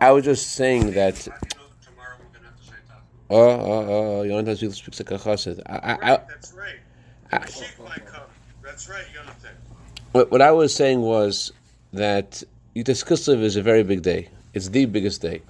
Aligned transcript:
I 0.00 0.12
was 0.12 0.24
just 0.24 0.52
saying 0.52 0.92
that. 0.92 1.16
Tomorrow 1.16 2.14
we're 2.20 2.32
gonna 2.32 2.46
have 2.46 2.56
to 2.56 2.64
say 2.64 2.76
that. 2.88 3.02
Oh, 3.30 3.40
oh, 3.40 4.20
oh, 4.20 4.24
Yonatan 4.24 4.72
speaks 4.72 5.00
like 5.00 5.10
a 5.10 5.18
chassid. 5.18 5.60
I, 5.66 5.98
I, 6.00 6.16
that's 6.28 6.52
right. 6.52 6.76
I- 7.32 7.38
Mashiach 7.38 7.84
might 7.84 8.06
come. 8.06 8.22
That's 8.62 8.88
right, 8.88 9.04
what, 10.12 10.30
what 10.30 10.40
I 10.40 10.52
was 10.52 10.72
saying 10.72 11.00
was 11.00 11.52
that 11.92 12.44
Yutas 12.76 13.04
Kislev 13.04 13.42
is 13.42 13.56
a 13.56 13.62
very 13.62 13.82
big 13.82 14.02
day. 14.02 14.28
It's 14.54 14.68
the 14.68 14.84
biggest 14.84 15.20
day. 15.20 15.42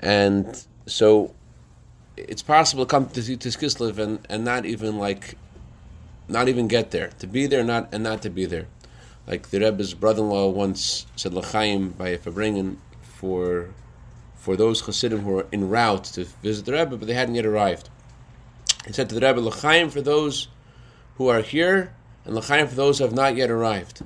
And 0.00 0.64
so 0.86 1.34
it's 2.16 2.42
possible 2.42 2.86
to 2.86 2.90
come 2.90 3.08
to 3.08 3.20
Yutas 3.20 3.58
Kislev 3.58 3.98
and, 3.98 4.20
and 4.30 4.44
not 4.44 4.64
even 4.64 4.98
like, 4.98 5.36
not 6.28 6.48
even 6.48 6.68
get 6.68 6.92
there. 6.92 7.08
To 7.18 7.26
be 7.26 7.46
there 7.46 7.64
not 7.64 7.88
and 7.92 8.04
not 8.04 8.22
to 8.22 8.30
be 8.30 8.46
there. 8.46 8.66
Like 9.26 9.50
the 9.50 9.58
Rebbe's 9.58 9.92
brother-in-law 9.92 10.50
once 10.50 11.06
said 11.16 11.34
L'chaim 11.34 11.90
by 11.90 12.10
a 12.10 12.18
Farbrengen 12.18 12.76
for 13.16 13.70
for 14.34 14.56
those 14.56 14.82
Hasidim 14.82 15.20
who 15.20 15.30
were 15.30 15.46
en 15.52 15.68
route 15.68 16.04
to 16.04 16.24
visit 16.42 16.66
the 16.66 16.72
Rebbe, 16.72 16.96
but 16.96 17.08
they 17.08 17.14
hadn't 17.14 17.34
yet 17.34 17.46
arrived. 17.46 17.88
He 18.86 18.92
said 18.92 19.08
to 19.08 19.14
the 19.14 19.26
Rebbe, 19.26 19.40
L'chaim 19.40 19.90
for 19.90 20.00
those 20.00 20.48
who 21.16 21.26
are 21.28 21.40
here, 21.40 21.92
and 22.24 22.34
L'chaim 22.36 22.68
for 22.68 22.76
those 22.76 22.98
who 22.98 23.04
have 23.04 23.14
not 23.14 23.34
yet 23.34 23.50
arrived. 23.50 24.02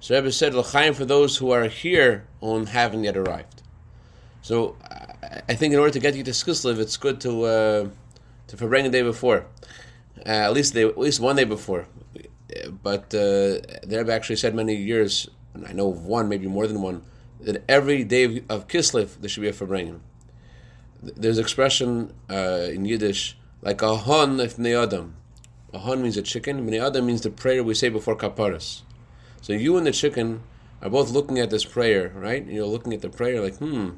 So 0.00 0.16
Rebbe 0.16 0.32
said, 0.32 0.54
L'chaim 0.54 0.94
for 0.94 1.04
those 1.04 1.36
who 1.36 1.50
are 1.52 1.68
here 1.68 2.26
and 2.42 2.68
haven't 2.68 3.04
yet 3.04 3.16
arrived. 3.16 3.62
So 4.42 4.76
I- 5.48 5.54
think 5.54 5.72
in 5.74 5.78
order 5.78 5.92
to 5.92 6.00
get 6.00 6.14
you 6.16 6.24
to 6.24 6.30
Skislev, 6.32 6.78
it's 6.78 6.96
good 6.96 7.20
to 7.20 7.44
uh, 7.44 7.88
to 8.48 8.56
bring 8.56 8.86
a 8.86 8.90
day 8.90 9.02
before, 9.02 9.44
uh, 10.24 10.46
at 10.46 10.52
least 10.52 10.74
at 10.76 10.98
least 10.98 11.20
one 11.20 11.36
day 11.36 11.44
before. 11.44 11.86
But 12.82 13.04
uh, 13.14 13.60
the 13.88 13.96
Rebbe 13.98 14.12
actually 14.12 14.36
said 14.36 14.54
many 14.54 14.74
years, 14.74 15.28
and 15.54 15.66
I 15.66 15.72
know 15.72 15.90
of 15.92 16.06
one, 16.06 16.28
maybe 16.28 16.46
more 16.48 16.66
than 16.66 16.80
one, 16.80 17.02
that 17.40 17.62
every 17.68 18.04
day 18.04 18.42
of, 18.48 18.68
Kislev 18.68 19.20
there 19.20 19.28
should 19.28 19.42
be 19.42 19.48
a 19.48 19.52
Farbrengen. 19.52 20.00
There's 21.02 21.38
expression 21.38 22.12
uh, 22.28 22.68
in 22.72 22.84
Yiddish 22.84 23.36
like 23.62 23.82
a 23.82 23.96
hon 23.96 24.40
if 24.40 24.58
adam. 24.58 25.16
A 25.72 25.78
hon 25.78 26.02
means 26.02 26.16
a 26.16 26.22
chicken. 26.22 26.66
Bnei 26.66 26.84
adam 26.84 27.06
means 27.06 27.20
the 27.20 27.30
prayer 27.30 27.62
we 27.62 27.74
say 27.74 27.88
before 27.88 28.16
kaparas. 28.16 28.82
So 29.40 29.52
you 29.52 29.76
and 29.76 29.86
the 29.86 29.92
chicken 29.92 30.42
are 30.82 30.90
both 30.90 31.10
looking 31.10 31.38
at 31.38 31.50
this 31.50 31.64
prayer, 31.64 32.12
right? 32.14 32.44
You're 32.46 32.66
looking 32.66 32.92
at 32.92 33.02
the 33.02 33.10
prayer 33.10 33.40
like, 33.40 33.56
hmm. 33.56 33.90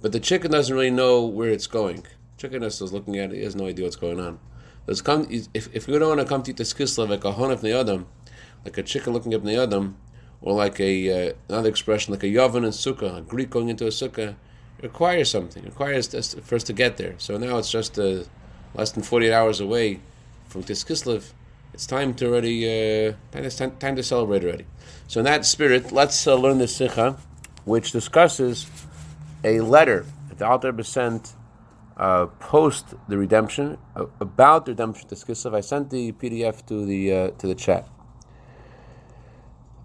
But 0.00 0.12
the 0.12 0.20
chicken 0.20 0.50
doesn't 0.50 0.74
really 0.74 0.90
know 0.90 1.24
where 1.24 1.50
it's 1.50 1.66
going. 1.66 2.06
Chicken 2.38 2.62
is 2.62 2.80
looking 2.80 3.18
at 3.18 3.32
it. 3.32 3.36
He 3.36 3.44
has 3.44 3.54
no 3.54 3.66
idea 3.66 3.84
what's 3.84 3.96
going 3.96 4.18
on. 4.18 4.38
Come, 5.04 5.26
if, 5.30 5.68
if 5.74 5.86
you 5.86 5.98
don't 5.98 6.08
want 6.08 6.20
to 6.20 6.26
come 6.26 6.42
to 6.42 6.50
eat 6.50 6.56
this 6.56 6.72
kislev 6.72 7.10
like 7.10 7.24
a 7.24 7.32
hon 7.32 7.50
of 7.50 7.64
adam, 7.64 8.06
like 8.64 8.78
a 8.78 8.82
chicken 8.82 9.12
looking 9.12 9.34
at 9.34 9.42
bnei 9.42 9.62
adam, 9.62 9.96
or 10.42 10.54
like 10.54 10.80
a 10.80 11.28
uh, 11.28 11.32
another 11.48 11.68
expression 11.68 12.12
like 12.12 12.22
a 12.22 12.26
yavan 12.26 12.64
and 12.64 12.72
sukkah, 12.72 13.18
a 13.18 13.20
Greek 13.20 13.50
going 13.50 13.68
into 13.68 13.84
a 13.86 13.90
sukkah, 13.90 14.34
requires 14.82 15.30
something. 15.30 15.64
Requires 15.64 16.14
us 16.14 16.34
to- 16.64 16.72
get 16.72 16.96
there. 16.96 17.14
So 17.18 17.36
now 17.36 17.58
it's 17.58 17.70
just 17.70 17.98
uh, 17.98 18.24
less 18.74 18.92
than 18.92 19.02
48 19.02 19.32
hours 19.32 19.60
away 19.60 20.00
from 20.48 20.62
Tiskislev. 20.62 21.32
It's 21.72 21.86
time 21.86 22.14
to 22.14 22.26
already 22.26 22.66
uh, 22.66 23.12
time, 23.32 23.76
time, 23.78 23.96
to 23.96 24.02
celebrate 24.02 24.42
already. 24.42 24.66
So 25.06 25.20
in 25.20 25.24
that 25.24 25.44
spirit, 25.46 25.92
let's 25.92 26.26
uh, 26.26 26.34
learn 26.34 26.58
the 26.58 26.68
Sikha, 26.68 27.16
which 27.64 27.92
discusses 27.92 28.66
a 29.44 29.60
letter 29.60 30.04
that 30.28 30.38
the 30.38 30.46
Alter 30.46 30.82
sent 30.82 31.34
uh, 31.96 32.26
post 32.40 32.94
the 33.08 33.18
redemption 33.18 33.78
uh, 33.94 34.06
about 34.20 34.66
the 34.66 34.72
redemption 34.72 35.08
to 35.08 35.14
Tiskislev. 35.14 35.54
I 35.54 35.60
sent 35.60 35.90
the 35.90 36.12
PDF 36.12 36.66
to 36.66 36.84
the 36.84 37.12
uh, 37.12 37.30
to 37.38 37.46
the 37.46 37.54
chat. 37.54 37.86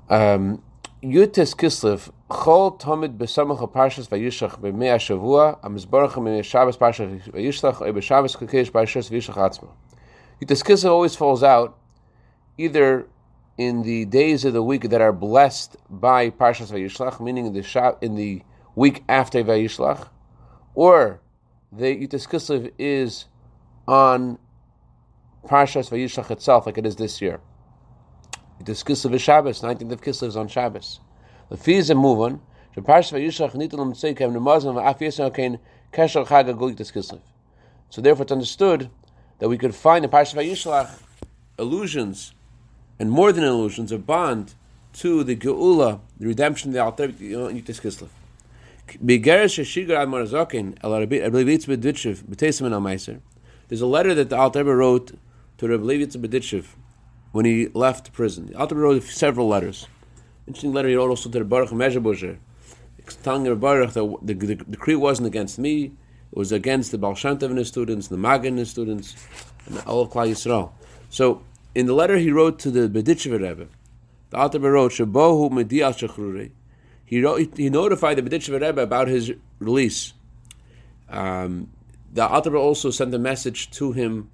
Um, 0.08 0.62
Yutes 1.02 1.56
Kislev, 1.56 2.12
Chol 2.30 2.80
Tomid 2.80 3.18
Besamach 3.18 3.72
Parshas 3.72 4.08
Vayishlach 4.08 4.60
B'mei 4.60 4.94
HaShavua, 4.94 5.60
HaMizborach 5.62 6.12
B'mei 6.12 6.44
Shabbos 6.44 6.78
Parshas 6.78 7.24
Vayishlach, 7.32 7.82
or 7.82 7.92
B'Shabbos 7.92 8.38
Kakesh 8.38 8.72
Parshas 8.72 9.10
Vayishlach 9.10 9.36
Atzma. 9.36 9.70
Yutes 10.40 10.64
Kislev 10.64 10.92
always 10.92 11.16
falls 11.16 11.42
out 11.42 11.80
either 12.60 13.08
in 13.58 13.82
the 13.82 14.06
days 14.06 14.46
of 14.46 14.54
the 14.54 14.62
week 14.62 14.90
that 14.90 15.02
are 15.02 15.14
blessed 15.14 15.76
by 15.90 16.30
Parshas 16.30 16.72
Vayishlach, 16.72 17.20
meaning 17.20 17.48
in 17.48 17.54
the 17.54 17.62
Shab- 17.62 17.98
in 18.04 18.14
the 18.14 18.44
week 18.76 19.04
after 19.10 19.44
Vayishlach, 19.44 20.10
or 20.76 21.20
the 21.72 21.96
Yutes 21.96 22.28
Kislev 22.28 22.72
is 22.78 23.26
on 23.88 24.38
Parshas 25.48 25.90
Vayishlach 25.90 26.30
itself, 26.30 26.68
like 26.68 26.78
it 26.78 26.86
is 26.86 26.96
this 26.98 27.22
year. 27.24 27.40
It 28.60 28.70
is 28.70 28.84
Kislev 28.84 29.14
is 29.14 29.22
Shabbos, 29.22 29.62
19th 29.62 29.92
of 29.92 30.02
Kislev 30.02 30.28
is 30.30 30.38
on 30.38 30.48
Shabbos. 30.48 31.02
The 31.50 31.58
fees 31.58 31.90
and 31.90 32.00
move. 32.00 32.40
The 32.74 32.82
Parsha 32.82 33.20
Vayishlach 33.20 33.52
nitul 33.52 33.80
mitzay 33.80 34.16
kem 34.16 34.34
nemazim 34.34 34.76
v'af 34.76 35.00
yisrael 35.00 35.34
kein 35.36 35.60
kesher 35.94 36.26
chag 36.26 36.48
agul 36.54 36.74
yitis 36.74 36.92
Kislev. 36.94 37.20
So 37.90 38.02
therefore 38.02 38.24
it's 38.24 38.32
understood 38.32 38.90
that 39.40 39.50
we 39.50 39.58
could 39.58 39.76
find 39.76 40.06
in 40.06 40.12
Parsha 40.12 40.36
Vayishlach 40.36 41.02
allusions, 41.58 42.34
and 42.98 43.12
more 43.12 43.34
than 43.34 43.44
allusions, 43.44 43.92
a 43.92 43.98
bond 43.98 44.56
to 44.94 45.24
the 45.24 45.36
Geula, 45.36 46.00
the 46.18 46.28
redemption 46.28 46.70
of 46.70 46.74
the 46.74 46.80
Alter 46.82 47.10
Yitis 47.10 47.82
Kislev. 47.82 48.10
There's 53.68 53.82
a 53.82 53.88
letter 53.88 54.14
that 54.14 54.30
the 54.30 54.38
Alter 54.38 54.64
wrote 54.64 55.12
to 55.58 55.68
Rabbi 55.68 55.84
Levitz 55.84 56.16
Berditchev 56.16 56.66
when 57.36 57.44
he 57.44 57.68
left 57.74 58.14
prison. 58.14 58.46
The 58.46 58.58
Alter 58.58 58.76
wrote 58.76 59.04
several 59.04 59.50
letters. 59.50 59.88
Interesting 60.48 60.72
letter 60.72 60.88
he 60.88 60.96
wrote 60.96 61.10
also 61.10 61.30
to 61.30 61.40
the 61.40 61.44
Baruch 61.44 61.72
Mezhebuzer, 61.72 62.38
telling 63.24 63.44
the 63.44 63.58
Baruch 63.58 63.92
that 63.92 64.18
the, 64.22 64.34
the, 64.34 64.56
decree 64.56 64.96
wasn't 64.96 65.28
against 65.28 65.60
me, 65.60 65.92
it 66.32 66.38
was 66.38 66.54
against 66.54 66.92
the 66.92 66.98
Baal 66.98 67.14
Shem 67.14 67.38
and 67.42 67.58
his 67.58 67.68
students, 67.68 68.08
the 68.08 68.16
Maggid 68.16 68.52
and 68.52 68.60
his 68.60 68.70
students, 68.70 69.18
and 69.66 69.80
all 69.80 70.00
of 70.00 70.12
Klal 70.12 70.30
Yisrael. 70.30 70.72
So, 71.10 71.42
in 71.76 71.88
the 71.88 71.94
letter 71.94 72.16
he 72.16 72.32
wrote 72.32 72.58
to 72.60 72.72
the 72.72 72.88
Berditchever 72.88 73.42
Rebbe, 73.42 73.68
the 74.30 74.38
Alter 74.38 74.60
wrote, 74.60 74.94
Shabohu 74.94 75.52
Medi 75.52 75.84
al 75.84 75.92
Shechruri. 75.92 76.52
He, 77.04 77.22
wrote, 77.22 77.58
he 77.58 77.70
notified 77.70 78.18
the 78.18 78.22
Berditchever 78.22 78.62
Rebbe 78.62 78.82
about 78.82 79.10
his 79.10 79.34
release. 79.60 80.14
Um, 81.10 81.70
the 82.14 82.26
Alter 82.26 82.56
also 82.56 82.92
sent 82.92 83.14
a 83.14 83.20
message 83.20 83.72
to 83.72 83.92
him 83.92 84.30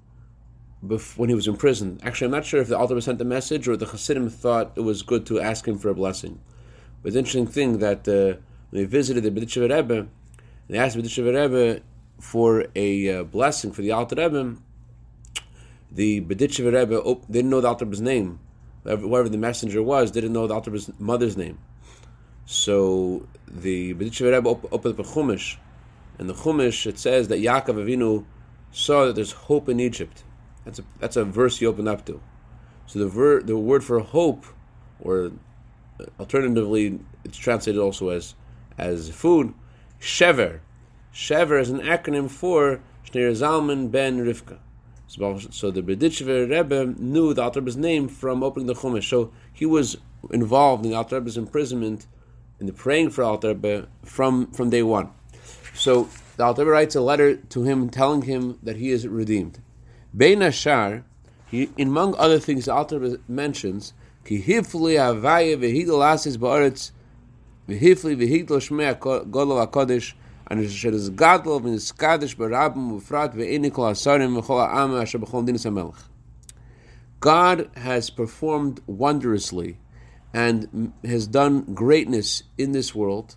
when 0.82 1.28
he 1.28 1.34
was 1.34 1.46
in 1.46 1.56
prison. 1.56 2.00
Actually, 2.02 2.26
I'm 2.26 2.32
not 2.32 2.44
sure 2.44 2.60
if 2.60 2.68
the 2.68 2.76
Alter 2.76 3.00
sent 3.00 3.20
a 3.20 3.24
message 3.24 3.68
or 3.68 3.76
the 3.76 3.86
Hasidim 3.86 4.28
thought 4.28 4.72
it 4.74 4.80
was 4.80 5.02
good 5.02 5.24
to 5.26 5.40
ask 5.40 5.66
him 5.66 5.78
for 5.78 5.88
a 5.88 5.94
blessing. 5.94 6.40
But 7.02 7.12
an 7.12 7.18
interesting 7.18 7.46
thing 7.46 7.78
that 7.78 8.08
uh, 8.08 8.40
when 8.70 8.82
they 8.82 8.84
visited 8.84 9.22
the 9.22 9.30
Berditchever 9.30 9.74
Rebbe, 9.74 10.08
they 10.68 10.78
asked 10.78 10.96
the 10.96 11.02
Berditchever 11.02 11.40
Rebbe 11.40 11.82
for 12.20 12.66
a 12.74 13.18
uh, 13.20 13.22
blessing 13.22 13.72
for 13.72 13.82
the 13.82 13.92
Alter 13.92 14.16
Rebbe. 14.16 14.56
The 15.92 16.20
Berditchever 16.22 16.74
Rebbe 16.74 17.00
op- 17.00 17.30
didn't 17.30 17.50
know 17.50 17.60
the 17.60 17.68
Alter 17.68 17.84
Rebbe's 17.84 18.00
name. 18.00 18.40
Whoever 18.84 19.28
the 19.28 19.38
messenger 19.38 19.82
was 19.82 20.10
didn't 20.10 20.32
know 20.32 20.48
the 20.48 20.54
Alter 20.54 20.72
Rebbe's 20.72 20.90
mother's 20.98 21.36
name. 21.36 21.58
So 22.44 23.28
the 23.46 23.94
Berditchever 23.94 24.32
Rebbe 24.34 24.48
op- 24.48 24.72
opened 24.72 24.98
up 24.98 25.06
a 25.06 25.08
Chumash. 25.08 25.58
In 26.18 26.26
the 26.26 26.34
Chumash, 26.34 26.86
it 26.86 26.98
says 26.98 27.28
that 27.28 27.38
Yaakov 27.38 27.76
Avinu 27.76 28.24
saw 28.72 29.06
that 29.06 29.14
there's 29.14 29.32
hope 29.32 29.68
in 29.68 29.78
Egypt. 29.78 30.24
That's 30.64 30.78
a 30.78 30.84
that's 30.98 31.16
a 31.16 31.24
verse 31.24 31.60
you 31.60 31.68
open 31.68 31.88
up 31.88 32.04
to. 32.06 32.20
So 32.86 32.98
the 32.98 33.08
ver, 33.08 33.42
the 33.42 33.56
word 33.56 33.84
for 33.84 34.00
hope, 34.00 34.44
or 35.00 35.32
alternatively, 36.18 37.00
it's 37.24 37.38
translated 37.38 37.80
also 37.80 38.10
as 38.10 38.34
as 38.78 39.10
food. 39.10 39.54
Shever, 40.00 40.60
Shever 41.14 41.60
is 41.60 41.70
an 41.70 41.80
acronym 41.80 42.30
for 42.30 42.80
Shneir 43.06 43.32
Zalman 43.32 43.90
ben 43.90 44.18
Rivka. 44.18 44.58
So, 45.06 45.70
the 45.70 45.82
Berditchever 45.82 46.48
Rebbe 46.48 46.94
knew 46.98 47.34
the 47.34 47.42
Alter 47.42 47.60
Rebbe's 47.60 47.76
name 47.76 48.08
from 48.08 48.42
opening 48.42 48.66
the 48.66 48.72
Chumash. 48.72 49.10
So 49.10 49.30
he 49.52 49.66
was 49.66 49.98
involved 50.30 50.86
in 50.86 50.90
the 50.90 50.96
Alter 50.96 51.16
Rebbe's 51.16 51.36
imprisonment, 51.36 52.06
in 52.58 52.64
the 52.64 52.72
praying 52.72 53.10
for 53.10 53.22
Alter 53.22 53.48
Rebbe 53.48 53.88
from 54.04 54.50
from 54.52 54.70
day 54.70 54.82
one. 54.82 55.10
So 55.74 56.08
the 56.38 56.44
Alter 56.44 56.62
Rebbe 56.62 56.70
writes 56.70 56.94
a 56.94 57.02
letter 57.02 57.36
to 57.36 57.62
him 57.62 57.90
telling 57.90 58.22
him 58.22 58.58
that 58.62 58.76
he 58.76 58.90
is 58.90 59.06
redeemed. 59.06 59.60
Bein 60.14 60.42
Ashar, 60.42 61.04
he, 61.46 61.70
among 61.78 62.14
other 62.16 62.38
things, 62.38 62.66
the 62.66 62.98
Rebbe 63.00 63.18
mentions, 63.28 63.94
Ki 64.24 64.40
hifli 64.40 64.96
havaya 64.96 65.56
v'hidol 65.56 66.04
asis 66.04 66.36
ba'aretz 66.36 66.92
v'hifli 67.68 68.16
v'hidol 68.16 68.60
shmei 68.60 68.96
godol 68.98 69.66
HaKodesh 69.66 70.12
and 70.46 70.64
asher 70.64 70.90
is 70.90 71.10
gadol 71.10 71.60
v'niskadish 71.60 72.36
barabim 72.36 73.00
v'frat 73.00 73.34
v'eini 73.34 73.72
kol 73.72 73.86
hasarim 73.86 74.40
v'chol 74.40 74.68
ha'am 74.70 74.94
asher 74.94 75.18
b'chol 75.18 75.46
dinis 75.46 75.64
HaMelech. 75.68 75.96
God 77.20 77.70
has 77.76 78.10
performed 78.10 78.80
wondrously 78.86 79.78
and 80.34 80.92
has 81.04 81.26
done 81.26 81.74
greatness 81.74 82.42
in 82.58 82.72
this 82.72 82.94
world, 82.94 83.36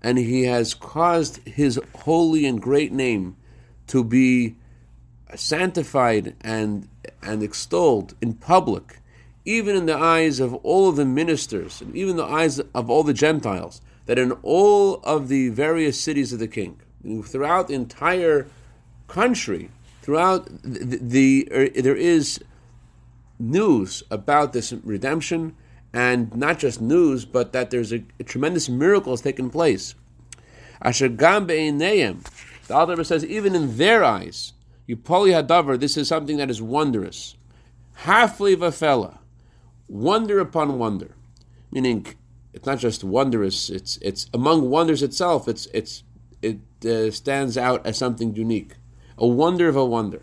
and 0.00 0.18
He 0.18 0.44
has 0.44 0.72
caused 0.72 1.46
His 1.46 1.80
holy 1.94 2.46
and 2.46 2.60
great 2.60 2.92
name 2.92 3.36
to 3.88 4.02
be 4.04 4.56
sanctified 5.34 6.34
and 6.40 6.88
and 7.22 7.42
extolled 7.42 8.14
in 8.20 8.34
public, 8.34 9.00
even 9.44 9.76
in 9.76 9.86
the 9.86 9.96
eyes 9.96 10.40
of 10.40 10.54
all 10.56 10.88
of 10.88 10.96
the 10.96 11.04
ministers 11.04 11.80
and 11.80 11.94
even 11.94 12.16
the 12.16 12.24
eyes 12.24 12.60
of 12.74 12.90
all 12.90 13.02
the 13.02 13.14
Gentiles. 13.14 13.80
that 14.06 14.18
in 14.18 14.32
all 14.42 14.96
of 15.04 15.28
the 15.28 15.48
various 15.50 16.00
cities 16.00 16.32
of 16.32 16.40
the 16.40 16.48
king, 16.48 16.80
throughout 17.24 17.68
the 17.68 17.74
entire 17.74 18.48
country, 19.06 19.70
throughout 20.02 20.46
the, 20.62 20.98
the 21.00 21.48
er, 21.52 21.68
there 21.68 21.96
is 21.96 22.40
news 23.38 24.02
about 24.10 24.52
this 24.52 24.72
redemption, 24.72 25.54
and 25.92 26.34
not 26.34 26.58
just 26.58 26.80
news, 26.80 27.24
but 27.24 27.52
that 27.52 27.70
there's 27.70 27.92
a, 27.92 28.02
a 28.18 28.24
tremendous 28.24 28.68
miracle 28.68 29.12
has 29.12 29.20
taken 29.20 29.50
place. 29.50 29.94
Asher 30.80 31.08
gam 31.08 31.46
the 31.46 32.16
Alter 32.70 33.04
says, 33.04 33.24
even 33.24 33.54
in 33.54 33.76
their 33.76 34.02
eyes, 34.02 34.52
Yipoli 34.88 35.32
Hadavar, 35.32 35.78
this 35.78 35.96
is 35.96 36.08
something 36.08 36.36
that 36.38 36.50
is 36.50 36.60
wondrous. 36.60 37.36
Halfly 38.00 38.56
vafela, 38.56 39.18
wonder 39.88 40.40
upon 40.40 40.78
wonder. 40.78 41.14
Meaning, 41.70 42.06
it's 42.52 42.66
not 42.66 42.78
just 42.78 43.04
wondrous, 43.04 43.70
it's, 43.70 43.96
it's 43.98 44.26
among 44.34 44.68
wonders 44.68 45.02
itself, 45.02 45.48
it's, 45.48 45.66
it's, 45.66 46.02
it 46.42 46.58
uh, 46.84 47.10
stands 47.10 47.56
out 47.56 47.86
as 47.86 47.96
something 47.96 48.34
unique. 48.34 48.74
A 49.16 49.26
wonder 49.26 49.68
of 49.68 49.76
a 49.76 49.84
wonder. 49.84 50.22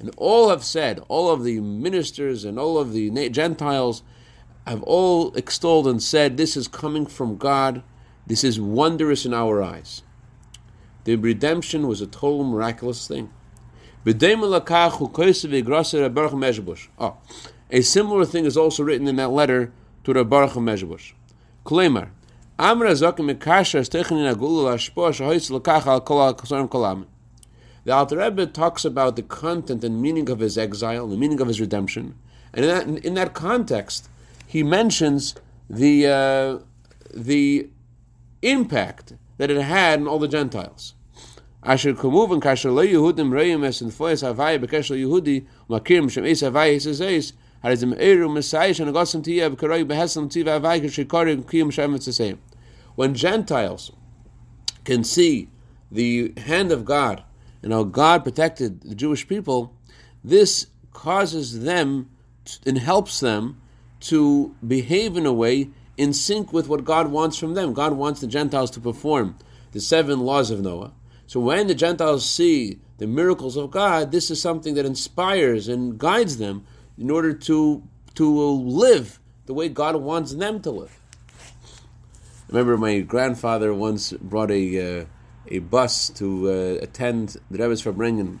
And 0.00 0.14
all 0.16 0.50
have 0.50 0.64
said, 0.64 1.00
all 1.08 1.30
of 1.30 1.42
the 1.42 1.60
ministers 1.60 2.44
and 2.44 2.58
all 2.58 2.78
of 2.78 2.92
the 2.92 3.28
Gentiles 3.30 4.02
have 4.66 4.82
all 4.84 5.34
extolled 5.34 5.88
and 5.88 6.02
said, 6.02 6.36
This 6.36 6.56
is 6.56 6.68
coming 6.68 7.06
from 7.06 7.36
God, 7.36 7.82
this 8.28 8.44
is 8.44 8.60
wondrous 8.60 9.26
in 9.26 9.34
our 9.34 9.62
eyes. 9.62 10.02
The 11.04 11.16
redemption 11.16 11.88
was 11.88 12.00
a 12.00 12.06
total 12.06 12.44
miraculous 12.44 13.08
thing. 13.08 13.30
Oh, 14.06 14.16
a 17.70 17.80
similar 17.80 18.24
thing 18.24 18.44
is 18.44 18.56
also 18.56 18.82
written 18.82 19.08
in 19.08 19.16
that 19.16 19.30
letter 19.30 19.72
to 20.04 20.12
the 20.12 20.24
Baruch 20.24 20.52
Mezhebush. 20.52 21.12
Klemar, 21.64 22.10
Amra 22.58 22.92
Zakim. 22.92 23.28
The 27.84 27.92
Alter 27.92 28.18
Rebbe 28.18 28.46
talks 28.46 28.84
about 28.84 29.16
the 29.16 29.22
content 29.22 29.84
and 29.84 30.02
meaning 30.02 30.28
of 30.28 30.40
his 30.40 30.58
exile, 30.58 31.06
the 31.06 31.16
meaning 31.16 31.40
of 31.40 31.48
his 31.48 31.60
redemption, 31.60 32.14
and 32.52 32.64
in 32.64 32.70
that, 32.70 33.04
in 33.04 33.14
that 33.14 33.32
context, 33.32 34.10
he 34.46 34.62
mentions 34.62 35.34
the 35.70 36.06
uh, 36.06 36.58
the 37.14 37.68
impact 38.42 39.14
that 39.38 39.50
it 39.50 39.60
had 39.60 40.00
on 40.00 40.08
all 40.08 40.18
the 40.18 40.28
Gentiles. 40.28 40.94
Asher 41.62 41.94
kasher 41.94 42.72
lo 42.72 42.84
Yehudim 42.86 43.32
reim 43.32 43.64
es 43.64 43.82
in 43.82 43.90
foyes 43.90 44.22
havai 44.22 44.58
Yehudi 44.58 45.46
makirim 45.68 46.10
shem 46.10 46.24
es 46.24 46.42
havai 46.42 46.76
es 46.76 46.86
es 46.86 47.00
es 47.00 47.32
eru 47.62 48.28
behesam 48.28 49.22
tiva 50.30 50.60
havai 50.60 50.80
kiyum 51.44 51.72
shem. 51.72 52.38
When 52.94 53.14
Gentiles 53.14 53.92
can 54.84 55.02
see 55.04 55.48
the 55.90 56.32
hand 56.36 56.70
of 56.72 56.84
God 56.84 57.24
and 57.62 57.72
how 57.72 57.84
God 57.84 58.22
protected 58.24 58.82
the 58.82 58.94
Jewish 58.94 59.26
people, 59.26 59.74
this 60.22 60.68
causes 60.92 61.62
them 61.64 62.08
and 62.64 62.78
helps 62.78 63.20
them 63.20 63.60
to 64.00 64.54
behave 64.66 65.16
in 65.16 65.26
a 65.26 65.32
way 65.32 65.70
in 65.98 66.12
sync 66.12 66.52
with 66.52 66.68
what 66.68 66.84
God 66.84 67.08
wants 67.08 67.36
from 67.36 67.54
them. 67.54 67.74
God 67.74 67.92
wants 67.92 68.20
the 68.20 68.26
Gentiles 68.28 68.70
to 68.70 68.80
perform 68.80 69.36
the 69.72 69.80
seven 69.80 70.20
laws 70.20 70.50
of 70.50 70.62
Noah. 70.62 70.92
So 71.26 71.40
when 71.40 71.66
the 71.66 71.74
Gentiles 71.74 72.24
see 72.24 72.78
the 72.96 73.06
miracles 73.06 73.56
of 73.56 73.70
God, 73.70 74.12
this 74.12 74.30
is 74.30 74.40
something 74.40 74.74
that 74.74 74.86
inspires 74.86 75.68
and 75.68 75.98
guides 75.98 76.38
them 76.38 76.64
in 76.96 77.10
order 77.10 77.34
to 77.34 77.82
to 78.14 78.26
live 78.26 79.20
the 79.46 79.54
way 79.54 79.68
God 79.68 79.96
wants 79.96 80.34
them 80.34 80.60
to 80.62 80.70
live. 80.70 80.98
I 82.50 82.56
remember 82.56 82.76
my 82.78 83.00
grandfather 83.00 83.74
once 83.74 84.12
brought 84.12 84.50
a 84.50 85.00
uh, 85.02 85.04
a 85.48 85.58
bus 85.58 86.10
to 86.10 86.48
uh, 86.48 86.82
attend 86.82 87.36
the 87.50 87.58
Rebbe's 87.58 87.82
Farbrengen. 87.82 88.38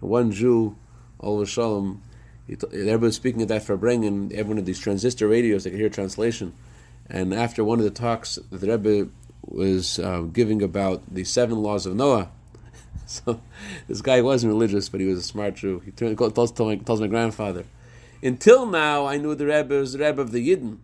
One 0.00 0.30
Jew, 0.30 0.76
Oliver 1.20 1.46
Shalom, 1.46 2.02
everybody 2.48 2.96
was 2.98 3.16
speaking 3.16 3.42
at 3.42 3.48
that 3.48 3.62
Farbrengen, 3.62 4.32
everyone 4.32 4.58
of 4.58 4.66
these 4.66 4.78
transistor 4.78 5.28
radios, 5.28 5.64
they 5.64 5.70
could 5.70 5.80
hear 5.80 5.88
translation. 5.88 6.52
And 7.08 7.34
after 7.34 7.64
one 7.64 7.78
of 7.78 7.84
the 7.84 7.90
talks, 7.90 8.38
the 8.50 8.70
Rebbe 8.70 9.10
was 9.46 9.98
uh, 9.98 10.22
giving 10.22 10.62
about 10.62 11.02
the 11.12 11.24
seven 11.24 11.62
laws 11.62 11.86
of 11.86 11.96
Noah. 11.96 12.30
so 13.06 13.40
this 13.88 14.00
guy 14.00 14.22
wasn't 14.22 14.52
religious, 14.52 14.88
but 14.88 15.00
he 15.00 15.06
was 15.06 15.18
a 15.18 15.22
smart 15.22 15.56
Jew. 15.56 15.80
He 15.80 15.90
turned, 15.90 16.16
tells, 16.18 16.52
tells, 16.52 17.00
my, 17.00 17.06
grandfather, 17.06 17.64
until 18.22 18.66
now 18.66 19.06
I 19.06 19.18
knew 19.18 19.34
the 19.34 19.46
Rebbe 19.46 19.74
was 19.74 19.92
the 19.92 19.98
Rebbe 19.98 20.20
of 20.20 20.32
the 20.32 20.48
Yidden. 20.48 20.78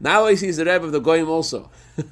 Now 0.00 0.26
I 0.26 0.34
see 0.34 0.50
the 0.50 0.64
Rebbe 0.64 0.84
of 0.84 0.92
the 0.92 1.00
Goyim 1.00 1.28
also. 1.28 1.70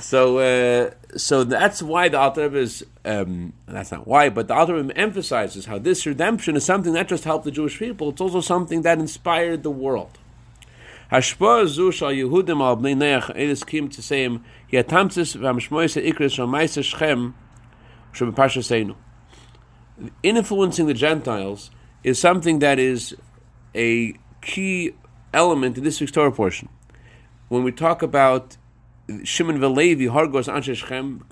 So, 0.00 0.38
uh, 0.38 0.90
so 1.16 1.44
that's 1.44 1.82
why 1.82 2.08
the 2.08 2.18
Alter 2.18 2.42
Rebbe 2.42 2.58
is. 2.58 2.84
Um, 3.04 3.52
that's 3.66 3.92
not 3.92 4.06
why, 4.06 4.28
but 4.28 4.48
the 4.48 4.54
Alter 4.54 4.74
Rebbe 4.74 4.96
emphasizes 4.96 5.66
how 5.66 5.78
this 5.78 6.06
redemption 6.06 6.56
is 6.56 6.64
something 6.64 6.92
that 6.94 7.08
just 7.08 7.24
helped 7.24 7.44
the 7.44 7.50
Jewish 7.50 7.78
people. 7.78 8.10
It's 8.10 8.20
also 8.20 8.40
something 8.40 8.82
that 8.82 8.98
inspired 8.98 9.62
the 9.62 9.70
world. 9.70 10.18
Influencing 20.22 20.86
the 20.86 20.94
Gentiles 20.94 21.70
is 22.02 22.18
something 22.18 22.60
that 22.60 22.78
is 22.78 23.14
a 23.74 24.14
key 24.40 24.94
element 25.34 25.76
in 25.76 25.84
this 25.84 26.00
week's 26.00 26.12
Torah 26.12 26.32
portion. 26.32 26.70
When 27.48 27.62
we 27.62 27.72
talk 27.72 28.02
about 28.02 28.56
Shimon 29.24 29.58
Velevi 29.58 30.08
Hargos 30.10 30.48
Anshechem 30.48 31.22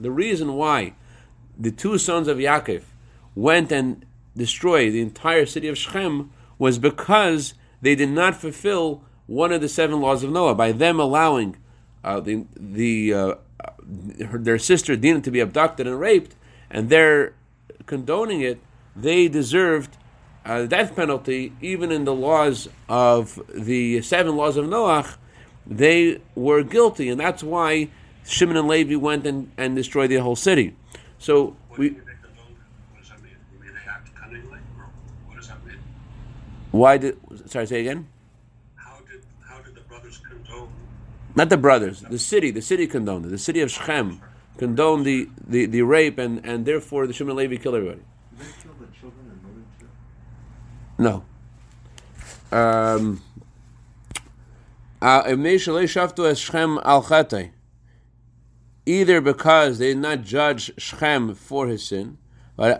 The 0.00 0.10
reason 0.10 0.54
why 0.54 0.94
the 1.58 1.70
two 1.70 1.98
sons 1.98 2.28
of 2.28 2.38
Yaakov 2.38 2.82
went 3.34 3.72
and 3.72 4.04
destroyed 4.36 4.92
the 4.92 5.00
entire 5.00 5.46
city 5.46 5.68
of 5.68 5.76
Shechem 5.76 6.30
was 6.58 6.78
because 6.78 7.54
they 7.80 7.94
did 7.94 8.10
not 8.10 8.36
fulfill 8.36 9.02
one 9.26 9.52
of 9.52 9.60
the 9.60 9.68
seven 9.68 10.00
laws 10.00 10.24
of 10.24 10.30
Noah 10.30 10.54
by 10.54 10.72
them 10.72 10.98
allowing 10.98 11.56
uh, 12.02 12.20
the 12.20 12.46
the 12.56 13.12
uh, 13.12 13.34
her, 14.26 14.38
their 14.38 14.58
sister 14.58 14.96
Dinah 14.96 15.20
to 15.22 15.30
be 15.30 15.40
abducted 15.40 15.86
and 15.86 15.98
raped, 15.98 16.34
and 16.70 16.88
they're 16.88 17.34
condoning 17.86 18.40
it. 18.40 18.60
They 18.96 19.28
deserved 19.28 19.96
a 20.44 20.66
death 20.66 20.96
penalty, 20.96 21.52
even 21.60 21.92
in 21.92 22.04
the 22.04 22.14
laws 22.14 22.68
of 22.88 23.40
the 23.52 24.00
seven 24.02 24.36
laws 24.36 24.56
of 24.56 24.68
Noah 24.68 25.16
they 25.68 26.20
were 26.34 26.62
guilty, 26.62 27.08
and 27.08 27.20
that's 27.20 27.42
why 27.42 27.88
Shimon 28.24 28.56
and 28.56 28.68
Levi 28.68 28.94
went 28.96 29.26
and, 29.26 29.50
and 29.56 29.76
destroyed 29.76 30.10
the 30.10 30.16
whole 30.16 30.36
city. 30.36 30.74
So 31.18 31.56
we. 31.76 31.96
Why 36.70 36.98
did? 36.98 37.18
Sorry, 37.46 37.66
say 37.66 37.80
again. 37.80 38.06
How 38.76 38.98
did 39.10 39.22
how 39.42 39.60
did 39.62 39.74
the 39.74 39.80
brothers 39.80 40.18
condone? 40.18 40.68
Not 41.34 41.48
the 41.48 41.56
brothers, 41.56 42.00
the 42.00 42.18
city. 42.18 42.50
The 42.50 42.62
city 42.62 42.86
condoned 42.86 43.24
it. 43.26 43.30
The 43.30 43.38
city 43.38 43.60
of 43.60 43.70
Shechem 43.70 44.20
condoned 44.58 45.06
the, 45.06 45.28
the, 45.46 45.66
the 45.66 45.82
rape, 45.82 46.18
and, 46.18 46.44
and 46.44 46.66
therefore 46.66 47.06
the 47.06 47.12
Shimon 47.12 47.30
and 47.30 47.38
Levi 47.38 47.62
killed 47.62 47.76
everybody. 47.76 48.02
Did 48.36 48.46
they 48.46 48.62
kill 48.62 48.72
the 48.78 48.86
children 48.98 49.30
and 49.30 49.42
women 49.42 49.64
too? 49.78 49.88
No. 50.98 51.24
Um, 52.50 53.22
Uh, 55.00 55.22
Either 58.86 59.20
because 59.20 59.78
they 59.78 59.88
did 59.88 59.98
not 59.98 60.22
judge 60.22 60.72
Shem 60.78 61.34
for 61.34 61.66
his 61.68 61.86
sin, 61.86 62.18
uh, 62.58 62.74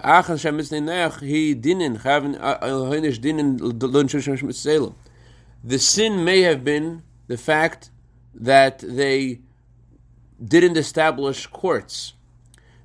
the 5.64 5.78
sin 5.78 6.24
may 6.24 6.40
have 6.40 6.64
been 6.64 7.02
the 7.26 7.36
fact 7.36 7.90
that 8.34 8.78
they 8.80 9.40
didn't 10.42 10.76
establish 10.76 11.46
courts. 11.46 12.14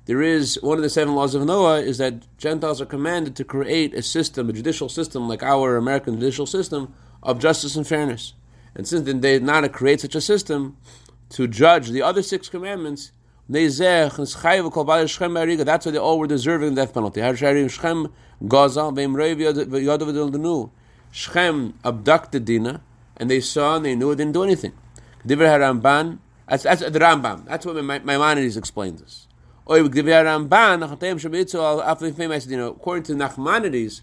There 0.06 0.22
is 0.22 0.58
one 0.62 0.76
of 0.76 0.82
the 0.82 0.90
seven 0.90 1.14
laws 1.14 1.34
of 1.34 1.44
Noah 1.46 1.80
is 1.80 1.98
that 1.98 2.36
Gentiles 2.36 2.80
are 2.80 2.86
commanded 2.86 3.34
to 3.36 3.44
create 3.44 3.94
a 3.94 4.02
system, 4.02 4.50
a 4.50 4.52
judicial 4.52 4.88
system 4.88 5.28
like 5.28 5.42
our 5.42 5.76
American 5.76 6.14
judicial 6.20 6.46
system, 6.46 6.94
of 7.22 7.38
justice 7.38 7.74
and 7.74 7.86
fairness. 7.86 8.34
And 8.74 8.88
since 8.88 9.06
then 9.06 9.20
they 9.20 9.34
did 9.34 9.44
not 9.44 9.70
create 9.72 10.00
such 10.00 10.14
a 10.14 10.20
system 10.20 10.76
to 11.30 11.46
judge 11.46 11.90
the 11.90 12.02
other 12.02 12.22
six 12.22 12.48
commandments, 12.48 13.12
that's 13.48 13.78
why 13.78 14.08
they 15.92 15.98
all 15.98 16.18
were 16.18 16.26
deserving 16.26 16.74
the 16.74 16.80
death 16.80 16.94
penalty. 16.94 17.20
Shechem 21.10 21.74
abducted 21.84 22.44
Dinah, 22.44 22.82
and 23.16 23.30
they 23.30 23.40
saw 23.40 23.76
and 23.76 23.84
they 23.84 23.94
knew 23.94 24.10
it 24.10 24.16
didn't 24.16 24.32
do 24.32 24.42
anything. 24.42 24.72
That's, 25.26 26.62
that's 26.62 26.80
the 26.80 26.98
Rambam. 26.98 27.44
That's 27.46 27.66
what 27.66 27.76
Maimonides 27.76 28.56
explains 28.56 29.00
this. 29.00 29.28
According 29.66 29.92
to 33.04 33.14
Nachmanides, 33.14 34.00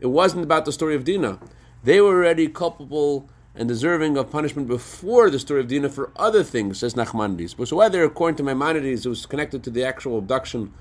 It 0.00 0.06
wasn't 0.06 0.44
about 0.44 0.64
the 0.64 0.72
story 0.72 0.94
of 0.94 1.04
Dinah. 1.04 1.38
They 1.84 2.00
were 2.00 2.14
already 2.14 2.48
culpable 2.48 3.28
and 3.54 3.68
deserving 3.68 4.16
of 4.16 4.30
punishment 4.30 4.66
before 4.66 5.28
the 5.28 5.38
story 5.38 5.60
of 5.60 5.68
Dinah 5.68 5.90
for 5.90 6.10
other 6.16 6.42
things, 6.42 6.78
says 6.78 6.94
Nachmanides. 6.94 7.56
But 7.56 7.68
so 7.68 7.76
whether, 7.76 8.02
according 8.02 8.36
to 8.36 8.42
Maimonides, 8.42 9.04
it 9.04 9.08
was 9.08 9.26
connected 9.26 9.62
to 9.64 9.70
the 9.70 9.84
actual 9.84 10.18
abduction 10.18 10.72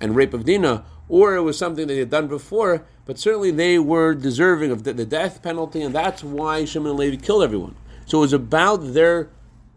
and 0.00 0.14
rape 0.14 0.34
of 0.34 0.44
Dinah, 0.44 0.84
or 1.08 1.34
it 1.34 1.40
was 1.40 1.58
something 1.58 1.86
they 1.86 1.98
had 1.98 2.10
done 2.10 2.28
before, 2.28 2.84
but 3.06 3.18
certainly 3.18 3.50
they 3.50 3.78
were 3.78 4.14
deserving 4.14 4.70
of 4.70 4.84
the, 4.84 4.92
the 4.92 5.06
death 5.06 5.42
penalty, 5.42 5.80
and 5.80 5.94
that's 5.94 6.22
why 6.22 6.64
Shimon 6.64 6.90
and 6.90 6.98
Levi 6.98 7.16
killed 7.16 7.42
everyone. 7.42 7.74
So 8.04 8.18
it 8.18 8.20
was 8.22 8.32
about 8.32 8.92
their 8.94 9.30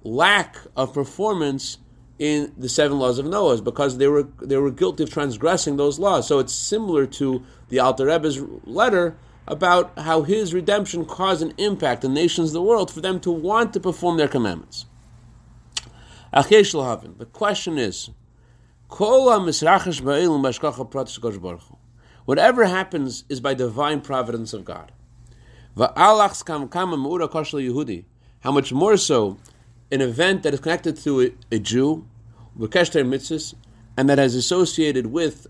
lack 0.04 0.58
of 0.76 0.94
performance 0.94 1.78
in 2.20 2.54
the 2.56 2.70
seven 2.70 3.00
laws 3.00 3.18
of 3.18 3.26
Noah, 3.26 3.62
because 3.62 3.98
they 3.98 4.08
were 4.08 4.28
they 4.42 4.58
were 4.58 4.70
guilty 4.70 5.04
of 5.04 5.10
transgressing 5.10 5.78
those 5.78 5.98
laws. 5.98 6.28
So 6.28 6.38
it's 6.38 6.54
similar 6.54 7.08
to 7.08 7.44
the 7.70 7.80
Alter 7.80 8.06
Rebbe's 8.06 8.40
letter 8.66 9.18
about 9.52 10.00
how 10.00 10.22
his 10.24 10.54
redemption 10.54 11.04
caused 11.04 11.42
an 11.42 11.54
impact 11.58 12.06
in 12.06 12.14
nations 12.14 12.50
of 12.50 12.54
the 12.54 12.62
world 12.62 12.90
for 12.90 13.02
them 13.02 13.20
to 13.20 13.30
want 13.30 13.74
to 13.74 13.82
perform 13.82 14.16
their 14.16 14.30
commandments. 14.30 14.86
The 16.32 17.28
question 17.34 17.78
is, 17.78 18.10
whatever 22.26 22.66
happens 22.66 23.26
is 23.28 23.42
by 23.42 23.54
divine 23.54 24.00
providence 24.00 24.54
of 24.54 24.64
God. 24.64 24.94
How 28.40 28.52
much 28.52 28.72
more 28.72 28.96
so 28.96 29.38
an 29.92 30.02
event 30.02 30.44
that 30.44 30.54
is 30.54 30.62
connected 30.62 30.96
to 30.96 31.22
a, 31.22 31.32
a 31.52 31.60
Jew, 31.60 32.08
and 33.98 34.10
that 34.10 34.18
has 34.18 34.34
associated 34.34 35.08
with 35.08 35.48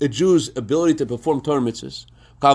a 0.00 0.08
Jew's 0.08 0.50
ability 0.56 0.94
to 0.94 1.06
perform 1.06 1.40
Torah 1.40 1.60
mitzvahs, 1.60 2.06
how 2.42 2.54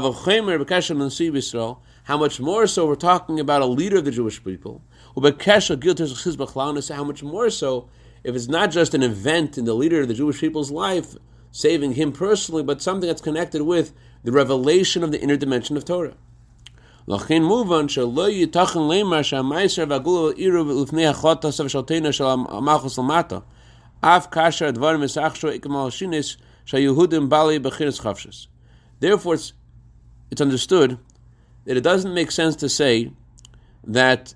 much 2.17 2.39
more 2.41 2.67
so 2.67 2.85
we're 2.85 2.95
talking 2.95 3.39
about 3.39 3.61
a 3.61 3.65
leader 3.65 3.95
of 3.95 4.03
the 4.03 4.11
Jewish 4.11 4.43
people. 4.43 4.83
How 5.15 5.21
much 7.05 7.23
more 7.23 7.49
so 7.49 7.87
if 8.21 8.35
it's 8.35 8.49
not 8.49 8.71
just 8.71 8.93
an 8.93 9.01
event 9.01 9.57
in 9.57 9.63
the 9.63 9.73
leader 9.73 10.01
of 10.01 10.09
the 10.09 10.13
Jewish 10.13 10.41
people's 10.41 10.71
life, 10.71 11.15
saving 11.51 11.93
him 11.93 12.11
personally, 12.11 12.63
but 12.63 12.81
something 12.81 13.07
that's 13.07 13.21
connected 13.21 13.61
with 13.61 13.93
the 14.25 14.33
revelation 14.33 15.05
of 15.05 15.13
the 15.13 15.21
inner 15.21 15.37
dimension 15.37 15.77
of 15.77 15.85
Torah. 15.85 16.17
Therefore, 28.99 29.35
it's 29.35 29.53
it's 30.31 30.41
understood 30.41 30.99
that 31.65 31.77
it 31.77 31.81
doesn't 31.81 32.13
make 32.13 32.31
sense 32.31 32.55
to 32.57 32.69
say 32.69 33.11
that 33.83 34.33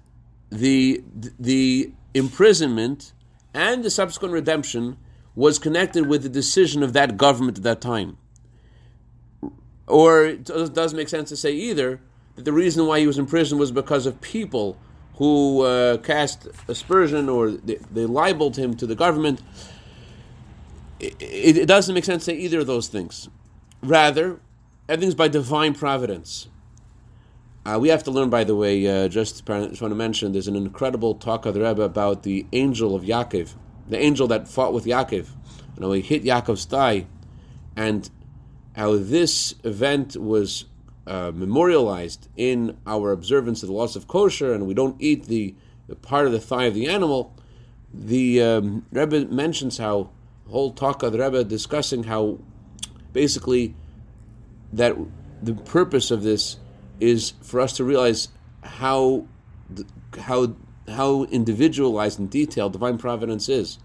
the, 0.50 1.04
the 1.40 1.92
imprisonment 2.14 3.14
and 3.54 3.84
the 3.84 3.90
subsequent 3.90 4.34
redemption 4.34 4.98
was 5.36 5.60
connected 5.60 6.08
with 6.08 6.24
the 6.24 6.30
decision 6.30 6.84
of 6.84 6.94
that 6.94 7.18
government 7.18 7.58
at 7.58 7.64
that 7.64 7.82
time. 7.82 8.18
Or 9.88 10.26
it 10.26 10.46
doesn't 10.46 10.96
make 10.96 11.10
sense 11.10 11.30
to 11.30 11.38
say 11.38 11.52
either 11.52 12.00
that 12.36 12.46
the 12.46 12.54
reason 12.54 12.86
why 12.86 13.00
he 13.00 13.08
was 13.08 13.18
in 13.18 13.26
prison 13.26 13.58
was 13.58 13.72
because 13.72 14.06
of 14.06 14.20
people 14.22 14.78
who 15.16 15.62
uh, 15.62 15.98
cast 15.98 16.48
aspersion 16.68 17.30
or 17.30 17.52
they, 17.52 17.76
they, 17.92 18.06
libeled 18.06 18.58
him 18.58 18.76
to 18.76 18.88
the 18.88 18.96
government. 18.96 19.42
It, 21.00 21.16
it, 21.20 21.58
it 21.58 21.66
doesn't 21.68 21.94
make 21.94 22.06
sense 22.06 22.26
to 22.26 22.32
say 22.32 22.38
either 22.38 22.60
of 22.60 22.68
those 22.68 22.88
things. 22.88 23.30
Rather, 23.84 24.40
everything's 24.88 25.16
by 25.16 25.28
divine 25.28 25.74
providence. 25.74 26.48
Uh, 27.66 27.78
we 27.80 27.90
have 27.90 28.04
to 28.04 28.12
learn, 28.12 28.30
by 28.30 28.44
the 28.44 28.56
way, 28.56 28.88
uh, 28.88 29.08
just, 29.08 29.46
just 29.46 29.82
want 29.82 29.92
to 29.92 29.96
mention, 29.96 30.32
there's 30.32 30.48
an 30.48 30.56
incredible 30.56 31.14
talk 31.14 31.46
of 31.46 31.54
the 31.54 31.62
Rebbe 31.62 31.84
about 31.84 32.24
the 32.24 32.46
angel 32.54 32.96
of 32.96 33.04
Yaakov, 33.04 33.54
the 33.88 34.00
angel 34.00 34.28
that 34.28 34.48
fought 34.48 34.74
with 34.74 34.86
Yaakov. 34.86 35.28
You 35.76 35.82
know, 35.82 35.92
he 35.92 36.02
hit 36.02 36.24
Yaakov's 36.24 36.66
thigh, 36.66 37.06
and 37.76 38.10
how 38.76 38.98
this 38.98 39.54
event 39.64 40.16
was 40.18 40.66
uh, 41.06 41.32
memorialized 41.34 42.30
in 42.36 42.78
our 42.88 43.12
observance 43.12 43.62
of 43.62 43.68
the 43.68 43.74
laws 43.74 43.96
of 43.96 44.08
kosher, 44.08 44.54
and 44.54 44.66
we 44.66 44.74
don't 44.74 44.96
eat 45.00 45.26
the, 45.26 45.54
the 45.88 45.96
part 45.96 46.26
of 46.26 46.32
the 46.32 46.40
thigh 46.40 46.66
of 46.66 46.74
the 46.74 46.88
animal. 46.88 47.36
The 47.94 48.42
um, 48.42 48.86
Rebbe 48.92 49.26
mentions 49.26 49.78
how 49.78 50.10
whole 50.50 50.72
talk 50.72 51.04
of 51.04 51.14
the 51.14 51.20
Rebbe 51.20 51.44
discussing 51.44 52.04
how 52.04 52.40
basically 53.14 53.76
that 54.74 54.96
the 55.42 55.54
purpose 55.54 56.12
of 56.12 56.24
this 56.24 56.58
is 57.00 57.34
for 57.42 57.60
us 57.60 57.74
to 57.74 57.84
realize 57.84 58.30
how 58.64 59.26
how 60.20 60.56
how 60.88 61.24
individualized 61.26 62.20
and 62.20 62.30
detailed 62.30 62.74
divine 62.74 62.98
providence 62.98 63.50
is. 63.50 63.80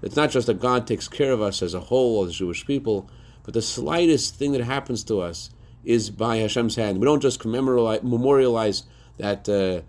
It's 0.00 0.16
not 0.16 0.30
just 0.30 0.46
that 0.48 0.60
God 0.60 0.86
takes 0.86 1.08
care 1.08 1.32
of 1.32 1.40
us 1.40 1.62
as 1.62 1.74
a 1.74 1.80
whole, 1.80 2.24
as 2.24 2.34
Jewish 2.34 2.66
people, 2.66 3.08
but 3.44 3.54
the 3.54 3.62
slightest 3.62 4.34
thing 4.34 4.52
that 4.52 4.62
happens 4.62 5.04
to 5.04 5.20
us 5.20 5.50
is 5.84 6.10
by 6.10 6.36
Hashem's 6.36 6.76
hand. 6.76 6.98
We 6.98 7.04
don't 7.04 7.20
just 7.20 7.44
memorialize 7.44 8.84
that 9.18 9.48
uh, 9.48 9.82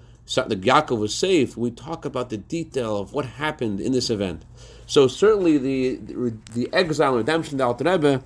the 0.48 0.56
Yaakov 0.56 1.00
was 1.00 1.14
saved. 1.14 1.58
We 1.58 1.72
talk 1.72 2.06
about 2.06 2.30
the 2.30 2.38
detail 2.38 2.98
of 2.98 3.14
what 3.14 3.26
happened 3.26 3.80
in 3.80 3.92
this 3.92 4.10
event. 4.10 4.46
So 4.86 5.08
certainly 5.08 5.58
the 5.58 5.96
the, 5.96 6.38
the 6.54 6.74
exile 6.74 7.10
and 7.10 7.18
redemption 7.18 7.56
of 7.56 7.58
the 7.60 7.66
Alter 7.66 7.84
Rebbe 7.86 8.24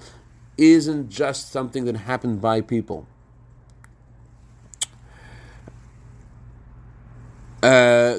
isn't 0.58 1.10
just 1.10 1.52
something 1.52 1.86
that 1.86 1.98
happened 1.98 2.42
by 2.42 2.62
people. 2.62 3.08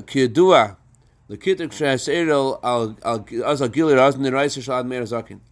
kiyadua 0.02 0.76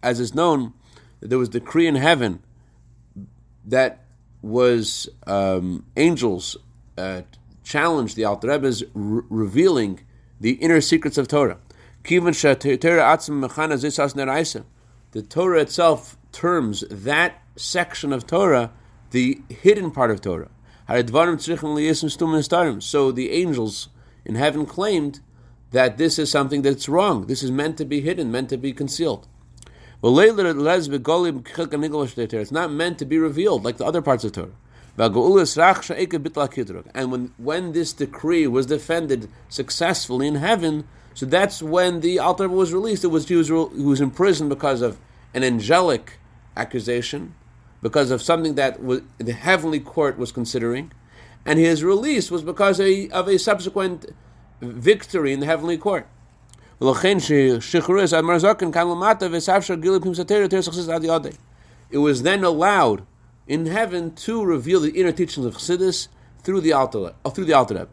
as 0.03 0.19
is 0.19 0.35
known 0.35 0.73
there 1.19 1.37
was 1.37 1.49
decree 1.49 1.87
in 1.87 1.95
heaven 1.95 2.39
that 3.65 4.03
was 4.41 5.09
um, 5.25 5.85
angels 5.95 6.57
uh, 6.97 7.21
challenged 7.63 8.15
the 8.15 8.23
Alter 8.23 8.47
Rebbe's 8.47 8.83
re- 8.93 9.23
revealing 9.29 10.01
the 10.39 10.53
inner 10.53 10.81
secrets 10.81 11.17
of 11.17 11.27
Torah. 11.27 11.57
The 12.03 12.19
Torah 15.29 15.61
itself 15.61 16.16
terms 16.37 16.83
that 16.91 17.41
section 17.55 18.13
of 18.13 18.27
Torah 18.27 18.71
the 19.11 19.41
hidden 19.49 19.91
part 19.91 20.11
of 20.11 20.21
Torah. 20.21 20.49
So 20.87 21.01
the 23.11 23.31
angels 23.31 23.89
in 24.23 24.35
heaven 24.35 24.65
claimed 24.65 25.19
that 25.71 25.97
this 25.97 26.17
is 26.19 26.31
something 26.31 26.61
that's 26.61 26.87
wrong. 26.87 27.25
This 27.25 27.41
is 27.41 27.49
meant 27.51 27.77
to 27.77 27.85
be 27.85 28.01
hidden, 28.01 28.31
meant 28.31 28.49
to 28.49 28.57
be 28.57 28.71
concealed. 28.71 29.27
It's 30.03 32.51
not 32.51 32.71
meant 32.71 32.99
to 32.99 33.05
be 33.05 33.17
revealed 33.17 33.65
like 33.65 33.77
the 33.77 33.85
other 33.85 34.03
parts 34.03 34.23
of 34.23 34.33
Torah. 34.33 34.51
And 36.93 37.11
when, 37.11 37.33
when 37.37 37.71
this 37.71 37.93
decree 37.93 38.47
was 38.47 38.65
defended 38.67 39.29
successfully 39.49 40.27
in 40.27 40.35
heaven, 40.35 40.87
so 41.13 41.25
that's 41.25 41.63
when 41.63 42.01
the 42.01 42.19
Alter 42.19 42.47
was 42.47 42.73
released. 42.73 43.03
It 43.03 43.07
was 43.07 43.27
he 43.27 43.35
was, 43.35 43.47
he 43.47 43.53
was 43.53 44.01
imprisoned 44.01 44.49
because 44.49 44.81
of 44.81 44.99
an 45.33 45.43
angelic 45.43 46.19
accusation, 46.57 47.35
because 47.81 48.11
of 48.11 48.21
something 48.21 48.55
that 48.55 48.79
the 49.17 49.33
heavenly 49.33 49.79
court 49.79 50.17
was 50.17 50.31
considering, 50.31 50.91
and 51.45 51.59
his 51.59 51.83
release 51.83 52.29
was 52.29 52.43
because 52.43 52.79
of 52.79 53.27
a, 53.27 53.37
subsequent 53.37 54.07
victory 54.61 55.33
in 55.33 55.39
the 55.39 55.45
heavenly 55.45 55.77
court. 55.77 56.07
It 56.79 56.85
was 61.97 62.23
then 62.23 62.43
allowed 62.43 63.05
in 63.47 63.65
heaven 63.65 64.13
to 64.15 64.43
reveal 64.43 64.79
the 64.81 64.91
inner 64.91 65.11
teachings 65.11 65.45
of 65.45 65.55
Chassidus 65.55 66.09
through 66.43 66.61
the 66.61 66.73
Alter, 66.73 66.99
or 66.99 67.13
uh, 67.25 67.29
through 67.29 67.45
the 67.45 67.53
Alter 67.53 67.73
Rebbe. 67.75 67.89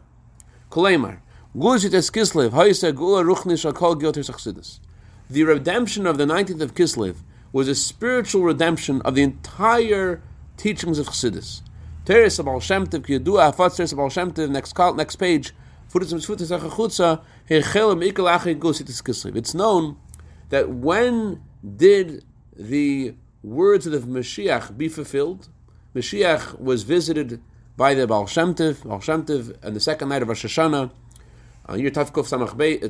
The 5.29 5.43
redemption 5.43 6.05
of 6.05 6.17
the 6.17 6.25
19th 6.25 6.61
of 6.61 6.75
Kislev 6.75 7.15
was 7.55 7.67
a 7.69 7.73
spiritual 7.73 8.43
redemption 8.43 9.01
of 9.03 9.15
the 9.15 9.23
entire 9.23 10.21
teachings 10.57 10.99
of 10.99 11.07
Chassidus. 11.07 11.61
Teres 12.03 12.37
Baal 12.37 12.59
Shem 12.59 12.85
Tov, 12.85 13.05
Kiyadua, 13.05 13.53
Hafat 13.53 13.77
Teres 13.77 13.93
Baal 13.93 14.09
Shem 14.09 14.33
Tov, 14.33 14.49
next, 14.49 14.77
next 14.97 15.15
page, 15.15 15.53
it's 19.37 19.53
known 19.53 19.95
that 20.49 20.69
when 20.69 21.41
did 21.77 22.25
the 22.57 23.15
words 23.41 23.87
of 23.87 23.93
the 23.93 23.99
Mashiach 23.99 24.77
be 24.77 24.89
fulfilled? 24.89 25.47
Mashiach 25.95 26.59
was 26.59 26.83
visited 26.83 27.41
by 27.77 27.93
the 27.93 28.05
Baal 28.05 28.27
Shem 28.27 28.53
Tov, 28.53 28.83
Baal 28.83 28.99
Shem 28.99 29.23
Tov, 29.23 29.65
on 29.65 29.73
the 29.73 29.79
second 29.79 30.09
night 30.09 30.21
of 30.21 30.27
Rosh 30.27 30.43
Hashanah, 30.43 30.91
on 31.67 31.79
year 31.79 31.89
Tav 31.89 32.11
Kuf 32.11 32.27
Samach 32.27 32.57
Bey, 32.57 32.81
uh, 32.81 32.89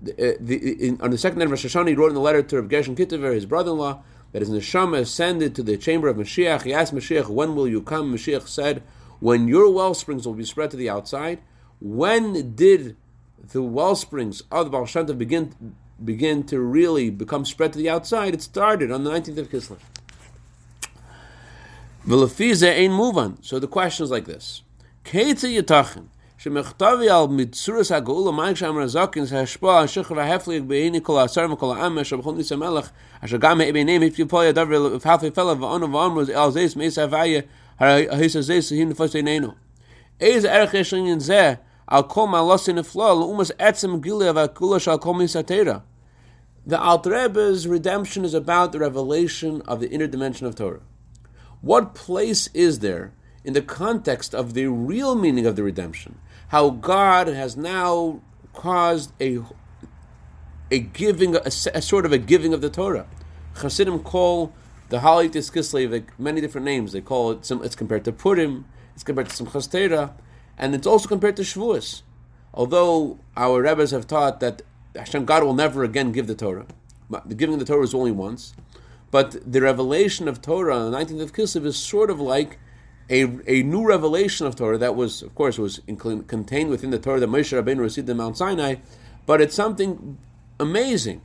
Uh, 0.00 0.32
the, 0.40 0.86
in, 0.88 1.00
on 1.00 1.10
the 1.10 1.18
second 1.18 1.38
night 1.38 1.44
of 1.44 1.52
Rosh 1.52 1.64
Hashanah, 1.64 1.88
he 1.88 1.94
wrote 1.94 2.08
in 2.08 2.14
the 2.14 2.20
letter 2.20 2.42
to 2.42 2.56
Rav 2.60 2.68
Gershon 2.68 2.96
Kitover, 2.96 3.32
his 3.32 3.46
brother-in-law, 3.46 4.02
that 4.32 4.42
his 4.42 4.50
neshama 4.50 4.98
ascended 4.98 5.54
to 5.54 5.62
the 5.62 5.76
chamber 5.76 6.08
of 6.08 6.16
Mashiach. 6.16 6.62
He 6.62 6.74
asked 6.74 6.94
Mashiach, 6.94 7.28
"When 7.28 7.54
will 7.54 7.68
you 7.68 7.82
come?" 7.82 8.12
Mashiach 8.12 8.48
said, 8.48 8.82
"When 9.20 9.46
your 9.46 9.70
well 9.70 9.94
springs 9.94 10.26
will 10.26 10.34
be 10.34 10.44
spread 10.44 10.70
to 10.72 10.76
the 10.76 10.90
outside." 10.90 11.40
When 11.80 12.54
did 12.54 12.96
the 13.52 13.62
well 13.62 13.94
springs 13.94 14.42
of 14.50 14.66
the 14.66 14.70
Baal 14.70 14.86
Shem 14.86 15.06
Tov 15.06 15.18
begin 15.18 15.74
begin 16.02 16.42
to 16.44 16.60
really 16.60 17.10
become 17.10 17.44
spread 17.44 17.72
to 17.74 17.78
the 17.78 17.90
outside? 17.90 18.34
It 18.34 18.42
started 18.42 18.90
on 18.90 19.04
the 19.04 19.10
19th 19.10 19.38
of 19.38 19.50
Kislev. 19.50 19.78
V'lefize 22.06 22.62
ein 22.62 22.90
muvan. 22.90 23.36
So 23.44 23.58
the 23.58 23.68
question 23.68 24.04
is 24.04 24.10
like 24.10 24.24
this: 24.24 24.62
Keitze 25.04 25.60
yitachin 25.60 26.06
שמכתבי 26.41 27.09
על 27.09 27.25
מצורס 27.29 27.91
הגאולה 27.91 28.31
מים 28.31 28.55
שם 28.55 28.77
רזקין 28.77 29.25
זה 29.25 29.39
השפוע 29.39 29.79
על 29.79 29.87
שכר 29.87 30.19
ההפליג 30.19 30.63
בעיני 30.63 30.99
כל 31.03 31.19
העשר 31.19 31.45
וכל 31.53 31.77
העם 31.77 31.99
אשר 31.99 32.17
בכל 32.17 32.33
ניס 32.33 32.51
המלך 32.51 32.89
אשר 33.25 33.37
גם 33.37 33.57
ביניהם 33.73 34.01
הפליפו 34.01 34.43
ידבר 34.43 34.89
ופלפי 34.95 35.31
פלא 35.31 35.55
ואונו 35.59 35.91
ואומרו 35.91 36.21
על 36.35 36.51
זייס 36.51 36.75
מייס 36.75 36.99
הוויה 36.99 37.41
ההיס 37.79 38.35
הזה 38.35 38.61
שהיא 38.61 38.87
נפוס 38.87 39.15
עינינו. 39.15 39.47
איזה 40.21 40.53
ערך 40.53 40.73
יש 40.73 40.93
לעניין 40.93 41.19
זה 41.19 41.53
על 41.87 42.03
כל 42.03 42.27
מעלוסי 42.27 42.73
נפלא 42.73 43.19
לאומס 43.19 43.51
עצם 43.59 43.99
גילה 43.99 44.31
והגאולה 44.35 44.79
של 44.79 44.97
כל 44.97 45.13
מיס 45.13 45.35
התרא. 45.35 45.77
The 46.67 46.81
Alter 46.81 47.11
Rebbe's 47.11 47.65
redemption 47.65 48.25
is 48.25 48.33
about 48.33 48.73
the 48.73 48.79
revelation 48.79 49.61
of 49.67 49.79
the 49.79 49.89
inner 49.89 50.07
dimension 50.07 50.45
of 50.45 50.55
Torah. 50.55 50.81
What 51.61 51.95
place 51.95 52.49
is 52.53 52.79
there 52.79 53.13
in 53.45 53.53
the 53.53 53.61
context 53.61 54.35
of 54.35 54.53
the 54.53 54.67
real 54.67 55.15
meaning 55.15 55.45
of 55.45 55.55
the 55.55 55.63
redemption? 55.63 56.17
How 56.52 56.68
God 56.68 57.28
has 57.28 57.56
now 57.56 58.20
caused 58.52 59.14
a 59.18 59.40
a 60.70 60.80
giving, 60.80 61.34
a, 61.34 61.40
a 61.46 61.80
sort 61.80 62.04
of 62.04 62.12
a 62.12 62.18
giving 62.18 62.52
of 62.52 62.60
the 62.60 62.68
Torah. 62.68 63.06
Chassidim 63.58 64.00
call 64.00 64.52
the 64.90 64.98
Halitis 64.98 65.50
Kislev 65.50 66.04
many 66.18 66.42
different 66.42 66.66
names. 66.66 66.92
They 66.92 67.00
call 67.00 67.30
it, 67.30 67.46
some, 67.46 67.64
it's 67.64 67.74
compared 67.74 68.04
to 68.04 68.12
Purim, 68.12 68.66
it's 68.94 69.02
compared 69.02 69.30
to 69.30 69.44
Simchas 69.44 69.70
Torah, 69.70 70.14
and 70.58 70.74
it's 70.74 70.86
also 70.86 71.08
compared 71.08 71.36
to 71.36 71.42
Shavuos. 71.42 72.02
Although 72.52 73.18
our 73.34 73.62
Rebbe's 73.62 73.92
have 73.92 74.06
taught 74.06 74.40
that 74.40 74.60
Hashem 74.94 75.24
God 75.24 75.44
will 75.44 75.54
never 75.54 75.84
again 75.84 76.12
give 76.12 76.26
the 76.26 76.34
Torah. 76.34 76.66
The 77.24 77.34
giving 77.34 77.54
of 77.54 77.60
the 77.60 77.66
Torah 77.66 77.84
is 77.84 77.94
only 77.94 78.12
once. 78.12 78.54
But 79.10 79.50
the 79.50 79.62
revelation 79.62 80.28
of 80.28 80.42
Torah 80.42 80.76
on 80.76 80.90
the 80.90 80.98
19th 80.98 81.22
of 81.22 81.32
Kislev 81.32 81.64
is 81.64 81.78
sort 81.78 82.10
of 82.10 82.20
like 82.20 82.58
a, 83.10 83.22
a 83.46 83.62
new 83.62 83.86
revelation 83.86 84.46
of 84.46 84.56
Torah 84.56 84.78
that 84.78 84.94
was, 84.94 85.22
of 85.22 85.34
course, 85.34 85.58
was 85.58 85.80
in, 85.86 85.96
contained 85.96 86.70
within 86.70 86.90
the 86.90 86.98
Torah 86.98 87.20
that 87.20 87.28
Moshe 87.28 87.52
Rabbeinu 87.52 87.80
received 87.80 88.08
in 88.08 88.16
Mount 88.16 88.36
Sinai, 88.36 88.76
but 89.26 89.40
it's 89.40 89.54
something 89.54 90.18
amazing. 90.58 91.22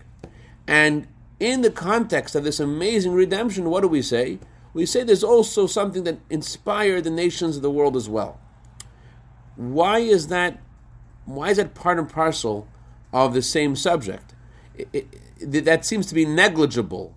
And 0.68 1.08
in 1.40 1.62
the 1.62 1.72
context 1.72 2.36
of 2.36 2.44
this 2.44 2.60
amazing 2.60 3.14
redemption, 3.14 3.70
what 3.70 3.82
do 3.82 3.88
we 3.88 4.02
say? 4.02 4.40
We 4.74 4.86
say 4.86 5.04
there's 5.04 5.24
also 5.24 5.66
something 5.68 6.04
that 6.04 6.20
inspired 6.30 7.04
the 7.04 7.10
nations 7.10 7.56
of 7.56 7.62
the 7.62 7.72
world 7.72 7.96
as 7.96 8.10
well. 8.10 8.40
Why 9.56 10.00
is 10.00 10.28
that? 10.28 10.60
Why 11.26 11.50
is 11.50 11.58
that 11.58 11.74
part 11.74 11.98
and 12.00 12.10
parcel 12.10 12.68
of 13.12 13.34
the 13.34 13.42
same 13.42 13.76
subject? 13.76 14.34
It, 14.76 15.08
it, 15.40 15.66
that 15.66 15.86
seems 15.86 16.06
to 16.08 16.16
be 16.16 16.26
negligible 16.26 17.16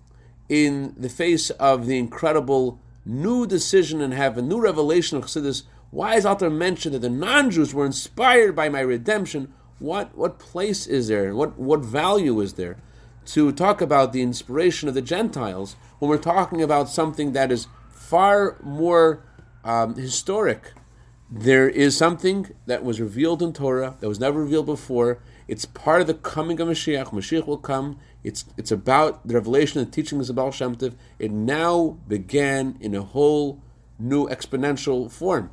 in 0.49 0.93
the 0.97 1.09
face 1.09 1.49
of 1.51 1.85
the 1.85 1.97
incredible 1.97 2.79
new 3.05 3.47
decision 3.47 4.01
in 4.01 4.11
heaven, 4.11 4.47
new 4.47 4.59
revelation 4.59 5.17
of 5.17 5.25
Chassidus. 5.25 5.63
Why 5.89 6.15
is 6.15 6.25
Alter 6.25 6.49
mentioned 6.49 6.95
that 6.95 6.99
the 6.99 7.09
non-Jews 7.09 7.73
were 7.73 7.85
inspired 7.85 8.55
by 8.55 8.69
my 8.69 8.79
redemption? 8.79 9.53
What 9.79 10.15
what 10.15 10.39
place 10.39 10.85
is 10.87 11.07
there? 11.07 11.35
What 11.35 11.57
what 11.57 11.81
value 11.81 12.39
is 12.39 12.53
there 12.53 12.77
to 13.25 13.51
talk 13.51 13.81
about 13.81 14.13
the 14.13 14.21
inspiration 14.21 14.87
of 14.87 14.95
the 14.95 15.01
Gentiles 15.01 15.75
when 15.99 16.09
we're 16.09 16.17
talking 16.17 16.61
about 16.61 16.89
something 16.89 17.33
that 17.33 17.51
is 17.51 17.67
far 17.89 18.57
more 18.61 19.23
um, 19.63 19.95
historic? 19.95 20.73
There 21.29 21.69
is 21.69 21.95
something 21.95 22.51
that 22.65 22.83
was 22.83 22.99
revealed 22.99 23.41
in 23.41 23.53
Torah 23.53 23.95
that 24.01 24.07
was 24.09 24.19
never 24.19 24.41
revealed 24.41 24.65
before. 24.65 25.19
It's 25.47 25.65
part 25.65 26.01
of 26.01 26.07
the 26.07 26.13
coming 26.13 26.59
of 26.59 26.67
Mashiach. 26.67 27.07
Mashiach 27.07 27.47
will 27.47 27.57
come. 27.57 27.97
It's 28.23 28.45
it's 28.57 28.71
about 28.71 29.27
the 29.27 29.33
revelation 29.33 29.81
and 29.81 29.91
teachings 29.91 30.29
of 30.29 30.35
Baal 30.35 30.51
Shem 30.51 30.75
Tov. 30.75 30.93
It 31.17 31.31
now 31.31 31.97
began 32.07 32.77
in 32.79 32.93
a 32.93 33.01
whole 33.01 33.61
new 33.97 34.27
exponential 34.27 35.11
form. 35.11 35.51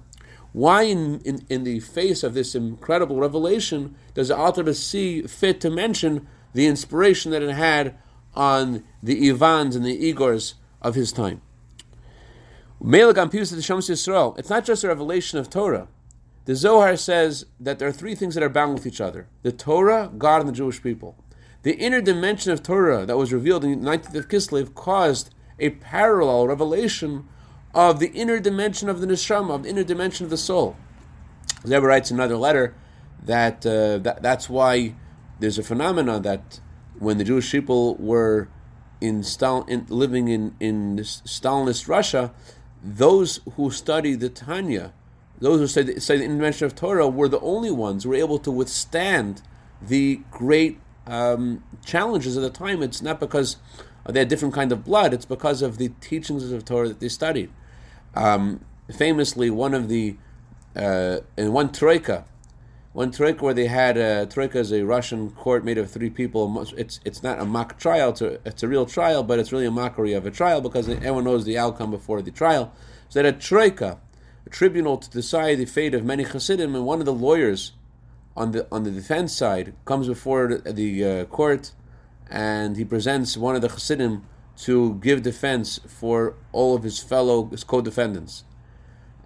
Why, 0.52 0.82
in, 0.82 1.20
in, 1.20 1.44
in 1.48 1.64
the 1.64 1.80
face 1.80 2.22
of 2.22 2.34
this 2.34 2.54
incredible 2.54 3.16
revelation, 3.16 3.94
does 4.14 4.28
the 4.28 4.38
author 4.38 4.72
see 4.72 5.22
fit 5.22 5.60
to 5.60 5.70
mention 5.70 6.26
the 6.54 6.66
inspiration 6.66 7.30
that 7.32 7.42
it 7.42 7.50
had 7.50 7.96
on 8.34 8.82
the 9.02 9.28
Ivans 9.28 9.76
and 9.76 9.84
the 9.84 10.12
Igors 10.12 10.54
of 10.80 10.94
his 10.94 11.12
time? 11.12 11.42
It's 12.80 14.50
not 14.50 14.64
just 14.64 14.84
a 14.84 14.88
revelation 14.88 15.38
of 15.38 15.50
Torah. 15.50 15.88
The 16.44 16.54
Zohar 16.54 16.96
says 16.96 17.44
that 17.60 17.78
there 17.78 17.88
are 17.88 17.92
three 17.92 18.14
things 18.14 18.34
that 18.34 18.42
are 18.42 18.48
bound 18.48 18.72
with 18.72 18.86
each 18.86 19.02
other 19.02 19.28
the 19.42 19.52
Torah, 19.52 20.10
God, 20.16 20.40
and 20.40 20.48
the 20.48 20.52
Jewish 20.54 20.82
people. 20.82 21.14
The 21.62 21.74
inner 21.74 22.00
dimension 22.00 22.52
of 22.52 22.62
Torah 22.62 23.04
that 23.04 23.16
was 23.16 23.32
revealed 23.32 23.64
in 23.64 23.82
the 23.82 23.90
19th 23.90 24.14
of 24.14 24.28
Kislev 24.28 24.74
caused 24.74 25.34
a 25.58 25.70
parallel 25.70 26.46
revelation 26.46 27.28
of 27.74 27.98
the 27.98 28.08
inner 28.08 28.38
dimension 28.38 28.88
of 28.88 29.00
the 29.00 29.06
neshama, 29.06 29.54
of 29.54 29.62
the 29.64 29.70
inner 29.70 29.84
dimension 29.84 30.24
of 30.24 30.30
the 30.30 30.36
soul. 30.36 30.76
Rebbe 31.64 31.84
writes 31.84 32.10
another 32.10 32.36
letter 32.36 32.74
that, 33.24 33.66
uh, 33.66 33.98
that 33.98 34.22
that's 34.22 34.48
why 34.48 34.94
there's 35.40 35.58
a 35.58 35.62
phenomenon 35.62 36.22
that 36.22 36.60
when 36.98 37.18
the 37.18 37.24
Jewish 37.24 37.50
people 37.50 37.96
were 37.96 38.48
in, 39.00 39.20
Stal- 39.20 39.68
in 39.68 39.86
living 39.88 40.28
in, 40.28 40.54
in 40.60 40.96
Stalinist 40.98 41.88
Russia, 41.88 42.32
those 42.82 43.40
who 43.56 43.70
studied 43.70 44.20
the 44.20 44.28
Tanya, 44.28 44.92
those 45.40 45.60
who 45.60 45.66
study, 45.66 45.98
study 46.00 46.20
the 46.20 46.24
invention 46.24 46.66
of 46.66 46.74
Torah, 46.74 47.08
were 47.08 47.28
the 47.28 47.40
only 47.40 47.70
ones 47.70 48.04
who 48.04 48.10
were 48.10 48.16
able 48.16 48.38
to 48.38 48.50
withstand 48.50 49.42
the 49.80 50.20
great 50.30 50.78
um, 51.08 51.64
challenges 51.84 52.36
of 52.36 52.42
the 52.42 52.50
time. 52.50 52.82
It's 52.82 53.02
not 53.02 53.18
because 53.18 53.56
they 54.06 54.20
had 54.20 54.28
different 54.28 54.54
kind 54.54 54.70
of 54.72 54.84
blood; 54.84 55.12
it's 55.12 55.24
because 55.24 55.62
of 55.62 55.78
the 55.78 55.88
teachings 56.00 56.50
of 56.50 56.64
Torah 56.64 56.88
that 56.88 57.00
they 57.00 57.08
studied. 57.08 57.50
Um, 58.14 58.64
famously, 58.92 59.50
one 59.50 59.74
of 59.74 59.88
the 59.88 60.16
uh, 60.76 61.18
in 61.36 61.52
one 61.52 61.72
troika, 61.72 62.24
one 62.92 63.10
troika 63.10 63.44
where 63.44 63.54
they 63.54 63.66
had 63.66 63.96
a 63.96 64.26
troika 64.26 64.58
is 64.58 64.72
a 64.72 64.84
Russian 64.84 65.30
court 65.30 65.64
made 65.64 65.78
of 65.78 65.90
three 65.90 66.10
people. 66.10 66.64
It's 66.76 67.00
it's 67.04 67.22
not 67.22 67.40
a 67.40 67.44
mock 67.44 67.78
trial; 67.78 68.10
it's 68.10 68.22
a, 68.22 68.40
it's 68.46 68.62
a 68.62 68.68
real 68.68 68.86
trial, 68.86 69.22
but 69.22 69.38
it's 69.38 69.52
really 69.52 69.66
a 69.66 69.70
mockery 69.70 70.12
of 70.12 70.26
a 70.26 70.30
trial 70.30 70.60
because 70.60 70.88
everyone 70.88 71.24
knows 71.24 71.44
the 71.44 71.58
outcome 71.58 71.90
before 71.90 72.22
the 72.22 72.30
trial. 72.30 72.72
So 73.08 73.22
that 73.22 73.34
a 73.34 73.38
troika, 73.38 73.98
a 74.46 74.50
tribunal 74.50 74.98
to 74.98 75.10
decide 75.10 75.58
the 75.58 75.64
fate 75.64 75.94
of 75.94 76.04
many 76.04 76.24
Hasidim, 76.24 76.74
and 76.74 76.84
one 76.84 77.00
of 77.00 77.06
the 77.06 77.14
lawyers 77.14 77.72
on 78.38 78.52
the 78.52 78.66
on 78.70 78.84
the 78.84 78.90
defense 78.90 79.32
side 79.36 79.74
comes 79.84 80.06
before 80.06 80.44
the, 80.80 81.04
uh, 81.04 81.24
court, 81.26 81.72
and 82.30 82.76
he 82.76 82.84
presents 82.84 83.36
one 83.36 83.54
of 83.56 83.62
the 83.62 83.68
Hasidim 83.68 84.24
to 84.66 84.94
give 85.06 85.22
defense 85.22 85.80
for 85.86 86.34
all 86.52 86.74
of 86.76 86.82
his 86.84 86.98
fellow 87.00 87.46
his 87.46 87.64
co-defendants, 87.64 88.44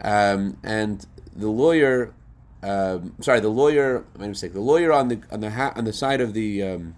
um, 0.02 0.56
and 0.62 1.06
the 1.34 1.48
lawyer, 1.48 2.14
um, 2.62 3.14
sorry, 3.20 3.40
the 3.40 3.56
lawyer, 3.62 4.04
I 4.16 4.18
my 4.20 4.28
mistake, 4.28 4.54
the 4.54 4.60
lawyer 4.72 4.92
on 4.92 5.08
the 5.08 5.20
on 5.30 5.40
the 5.40 5.50
ha- 5.50 5.74
on 5.76 5.84
the 5.84 5.92
side 5.92 6.20
of 6.20 6.32
the 6.32 6.62
um, 6.62 6.96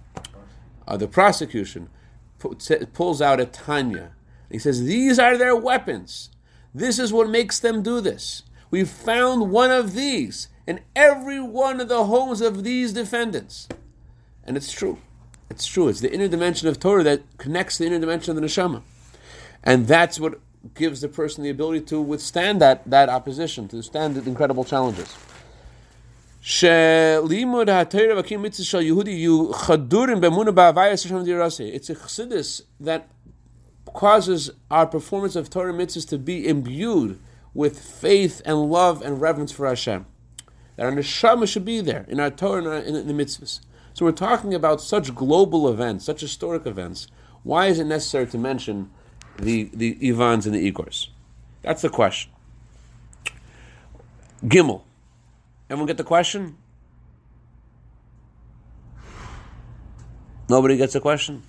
of 0.87 1.01
the 1.01 1.09
prosecution 1.09 1.89
pulls 2.93 3.21
out 3.23 3.41
a 3.41 3.47
Tanya. 3.47 4.13
He 4.51 4.59
says, 4.59 4.85
"These 4.85 5.19
are 5.19 5.37
their 5.37 5.57
weapons. 5.57 6.31
This 6.75 6.99
is 6.99 7.13
what 7.13 7.29
makes 7.29 7.59
them 7.59 7.83
do 7.83 8.01
this. 8.01 8.43
We 8.75 8.85
found 8.85 9.51
one 9.51 9.71
of 9.71 9.95
these." 9.95 10.49
in 10.67 10.81
every 10.97 11.41
one 11.41 11.81
of 11.81 11.89
the 11.89 12.05
homes 12.05 12.41
of 12.41 12.65
these 12.65 12.93
defendants. 12.93 13.69
And 14.45 14.57
it's 14.57 14.73
true. 14.73 14.99
It's 15.51 15.67
true. 15.67 15.89
It's 15.89 16.01
the 16.01 16.13
inner 16.13 16.29
dimension 16.29 16.69
of 16.69 16.81
Torah 16.81 17.03
that 17.05 17.23
connects 17.39 17.79
the 17.79 17.87
inner 17.87 17.99
dimension 17.99 18.31
of 18.31 18.37
the 18.41 18.47
neshama. 18.47 18.83
And 19.63 19.87
that's 19.87 20.19
what 20.19 20.41
gives 20.75 21.01
the 21.03 21.09
person 21.09 21.45
the 21.45 21.51
ability 21.51 21.83
to 21.87 22.01
withstand 22.01 22.61
that, 22.63 22.83
that 22.89 23.09
opposition, 23.09 23.69
to 23.69 23.77
withstand 23.77 24.17
the 24.17 24.29
incredible 24.29 24.65
challenges. 24.65 25.15
It's 26.43 26.63
a 26.63 26.67
chassidus 31.95 32.63
that 32.81 33.09
causes 33.93 34.51
our 34.71 34.87
performance 34.87 35.37
of 35.37 35.49
Torah 35.51 35.73
mitzvahs 35.73 36.09
to 36.09 36.19
be 36.19 36.47
imbued 36.47 37.19
with 37.55 37.79
faith 37.79 38.43
and 38.45 38.71
love 38.71 39.01
and 39.01 39.21
reverence 39.21 39.53
for 39.53 39.67
Hashem 39.67 40.07
that 40.77 40.87
our 40.87 40.93
neshama 40.93 41.49
should 41.49 41.65
be 41.65 41.81
there 41.81 42.05
in 42.09 42.21
our 42.21 42.31
Torah 42.31 42.59
and 42.59 42.67
our, 42.67 42.79
in, 42.79 43.07
the 43.07 43.15
mitzvahs. 43.15 43.61
So 43.93 44.05
we're 44.05 44.13
talking 44.13 44.55
about 44.55 44.81
such 44.81 45.15
global 45.15 45.69
events, 45.69 46.05
such 46.05 46.21
historic 46.21 46.67
events. 46.67 47.07
Why 47.45 47.67
is 47.69 47.79
it 47.79 47.85
necessary 47.85 48.27
to 48.27 48.39
mention 48.39 48.91
the 49.37 49.71
the 49.73 49.97
Ivans 50.03 50.47
and 50.47 50.55
the 50.55 50.73
Igors? 50.73 51.09
That's 51.63 51.83
the 51.83 51.89
question. 51.89 52.33
Gimel. 54.45 54.83
Everyone 55.71 55.87
get 55.87 55.97
the 55.97 56.05
question? 56.05 56.57
Nobody 60.49 60.77
gets 60.77 60.95
a 60.95 61.01
question? 61.01 61.43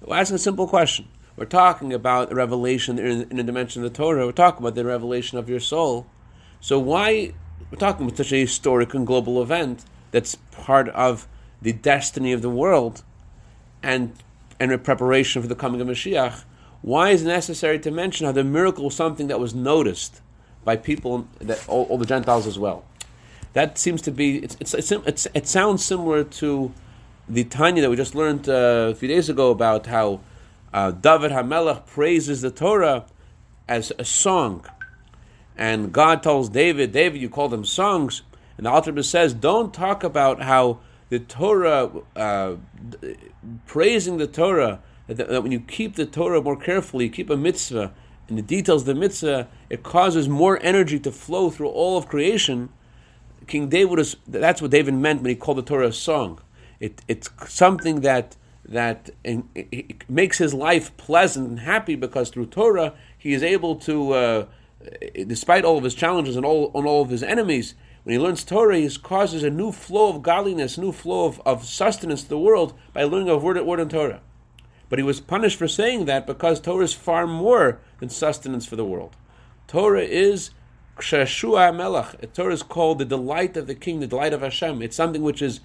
We'll 0.00 0.14
asking 0.14 0.36
a 0.36 0.38
simple 0.38 0.68
question. 0.68 1.08
We're 1.36 1.44
talking 1.46 1.92
about 1.92 2.30
a 2.30 2.34
revelation 2.34 2.98
in, 2.98 3.28
in 3.30 3.38
a 3.38 3.42
dimension 3.42 3.84
of 3.84 3.92
the 3.92 3.96
Torah. 3.96 4.26
We're 4.26 4.32
talking 4.32 4.60
about 4.60 4.74
the 4.74 4.84
revelation 4.84 5.38
of 5.38 5.48
your 5.48 5.60
soul. 5.60 6.06
So 6.60 6.78
why 6.78 7.34
we're 7.70 7.78
talking 7.78 8.06
about 8.06 8.16
such 8.16 8.32
a 8.32 8.36
historic 8.36 8.94
and 8.94 9.06
global 9.06 9.42
event 9.42 9.84
that's 10.10 10.36
part 10.52 10.88
of 10.90 11.26
the 11.60 11.72
destiny 11.72 12.32
of 12.32 12.42
the 12.42 12.50
world 12.50 13.02
and 13.82 14.12
and 14.60 14.70
a 14.70 14.78
preparation 14.78 15.42
for 15.42 15.48
the 15.48 15.56
coming 15.56 15.80
of 15.80 15.88
Mashiach? 15.88 16.44
Why 16.82 17.10
is 17.10 17.22
it 17.22 17.26
necessary 17.26 17.78
to 17.80 17.90
mention 17.90 18.26
how 18.26 18.32
the 18.32 18.44
miracle 18.44 18.84
was 18.84 18.94
something 18.94 19.26
that 19.26 19.40
was 19.40 19.54
noticed 19.54 20.20
by 20.64 20.76
people 20.76 21.26
that 21.40 21.66
all, 21.68 21.84
all 21.86 21.98
the 21.98 22.06
Gentiles 22.06 22.46
as 22.46 22.58
well? 22.58 22.84
That 23.54 23.78
seems 23.78 24.02
to 24.02 24.12
be 24.12 24.38
it's, 24.38 24.56
it's, 24.60 24.92
it's, 24.92 25.26
it 25.34 25.48
sounds 25.48 25.84
similar 25.84 26.22
to 26.24 26.72
the 27.28 27.44
Tanya 27.44 27.82
that 27.82 27.90
we 27.90 27.96
just 27.96 28.14
learned 28.14 28.48
uh, 28.48 28.90
a 28.92 28.94
few 28.94 29.08
days 29.08 29.28
ago 29.28 29.50
about 29.50 29.86
how 29.86 30.20
uh, 30.74 30.90
David 30.90 31.30
Hamelech 31.30 31.86
praises 31.86 32.42
the 32.42 32.50
Torah 32.50 33.06
as 33.68 33.92
a 33.98 34.04
song, 34.04 34.66
and 35.56 35.92
God 35.92 36.22
tells 36.22 36.48
David, 36.48 36.90
David, 36.90 37.22
you 37.22 37.30
call 37.30 37.48
them 37.48 37.64
songs, 37.64 38.22
and 38.56 38.66
the 38.66 38.70
Alter 38.70 39.02
says, 39.02 39.32
don't 39.32 39.72
talk 39.72 40.02
about 40.02 40.42
how 40.42 40.80
the 41.10 41.20
Torah, 41.20 41.90
uh, 42.16 42.56
praising 43.66 44.16
the 44.18 44.26
Torah, 44.26 44.80
that, 45.06 45.28
that 45.28 45.42
when 45.44 45.52
you 45.52 45.60
keep 45.60 45.94
the 45.94 46.06
Torah 46.06 46.42
more 46.42 46.56
carefully, 46.56 47.04
you 47.04 47.10
keep 47.10 47.30
a 47.30 47.36
mitzvah, 47.36 47.92
and 48.28 48.36
the 48.36 48.42
details 48.42 48.82
of 48.82 48.86
the 48.86 48.94
mitzvah, 48.96 49.46
it 49.70 49.84
causes 49.84 50.28
more 50.28 50.58
energy 50.60 50.98
to 50.98 51.12
flow 51.12 51.50
through 51.50 51.68
all 51.68 51.96
of 51.96 52.08
creation. 52.08 52.70
King 53.46 53.68
David 53.68 54.00
is 54.00 54.16
that's 54.26 54.60
what 54.60 54.70
David 54.70 54.94
meant 54.94 55.22
when 55.22 55.28
he 55.28 55.36
called 55.36 55.58
the 55.58 55.62
Torah 55.62 55.88
a 55.88 55.92
song. 55.92 56.40
It, 56.80 57.02
it's 57.06 57.30
something 57.46 58.00
that 58.00 58.36
that 58.66 59.10
in, 59.22 59.48
it 59.54 60.08
makes 60.08 60.38
his 60.38 60.54
life 60.54 60.96
pleasant 60.96 61.48
and 61.48 61.60
happy 61.60 61.96
because 61.96 62.30
through 62.30 62.46
Torah 62.46 62.94
he 63.16 63.32
is 63.32 63.42
able 63.42 63.76
to, 63.76 64.12
uh, 64.12 64.46
despite 65.26 65.64
all 65.64 65.78
of 65.78 65.84
his 65.84 65.94
challenges 65.94 66.36
and 66.36 66.46
all 66.46 66.70
and 66.74 66.86
all 66.86 67.02
of 67.02 67.10
his 67.10 67.22
enemies, 67.22 67.74
when 68.04 68.12
he 68.12 68.18
learns 68.18 68.44
Torah, 68.44 68.76
he 68.76 68.88
causes 68.98 69.42
a 69.42 69.50
new 69.50 69.72
flow 69.72 70.10
of 70.10 70.22
godliness, 70.22 70.76
new 70.76 70.92
flow 70.92 71.24
of, 71.24 71.40
of 71.46 71.64
sustenance 71.64 72.22
to 72.22 72.28
the 72.28 72.38
world 72.38 72.74
by 72.92 73.04
learning 73.04 73.30
a 73.30 73.36
word, 73.36 73.60
word 73.64 73.80
in 73.80 73.88
Torah. 73.88 74.20
But 74.90 74.98
he 74.98 75.02
was 75.02 75.20
punished 75.20 75.58
for 75.58 75.66
saying 75.66 76.04
that 76.04 76.26
because 76.26 76.60
Torah 76.60 76.84
is 76.84 76.92
far 76.92 77.26
more 77.26 77.80
than 78.00 78.10
sustenance 78.10 78.66
for 78.66 78.76
the 78.76 78.84
world. 78.84 79.16
Torah 79.66 80.02
is 80.02 80.50
Kshashua 80.98 81.74
Melech. 81.74 82.32
Torah 82.34 82.52
is 82.52 82.62
called 82.62 82.98
the 82.98 83.06
delight 83.06 83.56
of 83.56 83.66
the 83.66 83.74
king, 83.74 84.00
the 84.00 84.06
delight 84.06 84.34
of 84.34 84.42
Hashem. 84.42 84.82
It's 84.82 84.96
something 84.96 85.22
which 85.22 85.40
is 85.40 85.60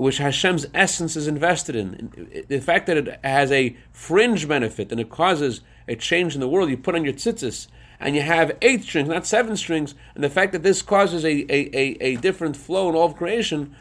which 0.00 0.16
Hashem's 0.16 0.66
essence 0.72 1.14
is 1.14 1.28
invested 1.28 1.76
in. 1.76 2.44
The 2.48 2.60
fact 2.60 2.86
that 2.86 2.96
it 2.96 3.20
has 3.22 3.52
a 3.52 3.76
fringe 3.92 4.48
benefit 4.48 4.90
and 4.90 4.98
it 4.98 5.10
causes 5.10 5.60
a 5.86 5.94
change 5.94 6.34
in 6.34 6.40
the 6.40 6.48
world, 6.48 6.70
you 6.70 6.78
put 6.78 6.94
on 6.94 7.04
your 7.04 7.12
tzitzis 7.12 7.66
and 8.00 8.16
you 8.16 8.22
have 8.22 8.56
eight 8.62 8.82
strings, 8.82 9.10
not 9.10 9.26
seven 9.26 9.58
strings, 9.58 9.94
and 10.14 10.24
the 10.24 10.30
fact 10.30 10.52
that 10.52 10.62
this 10.62 10.80
causes 10.80 11.22
a, 11.22 11.28
a, 11.28 11.76
a, 11.76 11.96
a 12.00 12.16
different 12.16 12.56
flow 12.56 12.88
in 12.88 12.94
all 12.94 13.04
of 13.04 13.16
creation. 13.16 13.76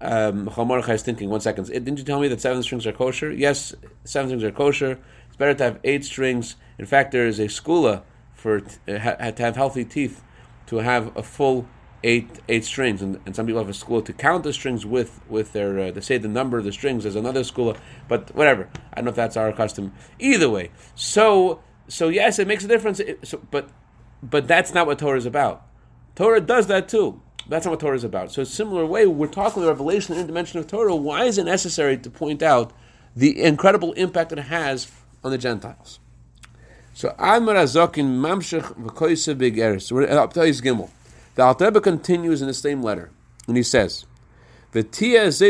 Um, 0.00 0.48
is 0.48 1.02
thinking, 1.02 1.28
one 1.28 1.42
second, 1.42 1.66
didn't 1.66 1.98
you 1.98 2.04
tell 2.04 2.20
me 2.20 2.28
that 2.28 2.40
seven 2.40 2.62
strings 2.62 2.86
are 2.86 2.92
kosher? 2.92 3.30
Yes, 3.30 3.74
seven 4.04 4.30
strings 4.30 4.44
are 4.44 4.50
kosher. 4.50 4.98
It's 5.28 5.36
better 5.36 5.52
to 5.52 5.64
have 5.64 5.78
eight 5.84 6.06
strings. 6.06 6.56
In 6.78 6.86
fact, 6.86 7.12
there 7.12 7.26
is 7.26 7.38
a 7.38 7.48
segula 7.48 8.02
for 8.32 8.62
uh, 8.88 9.30
to 9.30 9.42
have 9.42 9.56
healthy 9.56 9.84
teeth 9.84 10.22
to 10.68 10.76
have 10.76 11.14
a 11.18 11.22
full 11.22 11.66
eight 12.02 12.40
eight 12.48 12.64
strings, 12.64 13.02
and, 13.02 13.20
and 13.26 13.36
some 13.36 13.46
people 13.46 13.60
have 13.60 13.68
a 13.68 13.74
school 13.74 14.02
to 14.02 14.12
count 14.12 14.44
the 14.44 14.52
strings 14.52 14.86
with 14.86 15.20
with 15.28 15.52
their 15.52 15.78
uh, 15.78 15.90
they 15.90 16.00
say 16.00 16.18
the 16.18 16.28
number 16.28 16.58
of 16.58 16.64
the 16.64 16.72
strings. 16.72 17.04
There's 17.04 17.16
another 17.16 17.44
school, 17.44 17.76
but 18.08 18.34
whatever. 18.34 18.68
I 18.92 18.96
don't 18.96 19.06
know 19.06 19.10
if 19.10 19.16
that's 19.16 19.36
our 19.36 19.52
custom. 19.52 19.92
Either 20.18 20.48
way, 20.48 20.70
so 20.94 21.62
so 21.88 22.08
yes, 22.08 22.38
it 22.38 22.46
makes 22.46 22.64
a 22.64 22.68
difference. 22.68 23.00
It, 23.00 23.26
so, 23.26 23.40
but 23.50 23.68
but 24.22 24.46
that's 24.48 24.74
not 24.74 24.86
what 24.86 24.98
Torah 24.98 25.18
is 25.18 25.26
about. 25.26 25.66
Torah 26.14 26.40
does 26.40 26.66
that 26.68 26.88
too. 26.88 27.22
That's 27.48 27.64
not 27.64 27.72
what 27.72 27.80
Torah 27.80 27.96
is 27.96 28.04
about. 28.04 28.30
So, 28.30 28.44
similar 28.44 28.86
way, 28.86 29.06
we're 29.06 29.26
talking 29.26 29.62
the 29.62 29.68
revelation 29.68 30.14
and 30.14 30.26
dimension 30.26 30.60
of 30.60 30.66
Torah. 30.66 30.94
Why 30.94 31.24
is 31.24 31.36
it 31.36 31.44
necessary 31.44 31.96
to 31.98 32.10
point 32.10 32.42
out 32.42 32.72
the 33.16 33.42
incredible 33.42 33.92
impact 33.94 34.30
it 34.30 34.38
has 34.38 34.90
on 35.24 35.32
the 35.32 35.38
Gentiles? 35.38 35.98
So, 36.92 37.14
Amar 37.18 37.56
Azokin 37.56 38.20
Mamshech 38.20 38.76
V'Koyse 38.80 39.34
Begeres. 39.34 39.82
So, 39.82 39.96
we're 39.96 40.08
up 40.08 40.32
to 40.34 40.40
Gimel. 40.40 40.90
The 41.40 41.46
Alter 41.46 41.80
continues 41.80 42.42
in 42.42 42.48
the 42.48 42.52
same 42.52 42.82
letter, 42.82 43.10
and 43.48 43.56
he 43.56 43.62
says, 43.62 44.04
This 44.74 45.40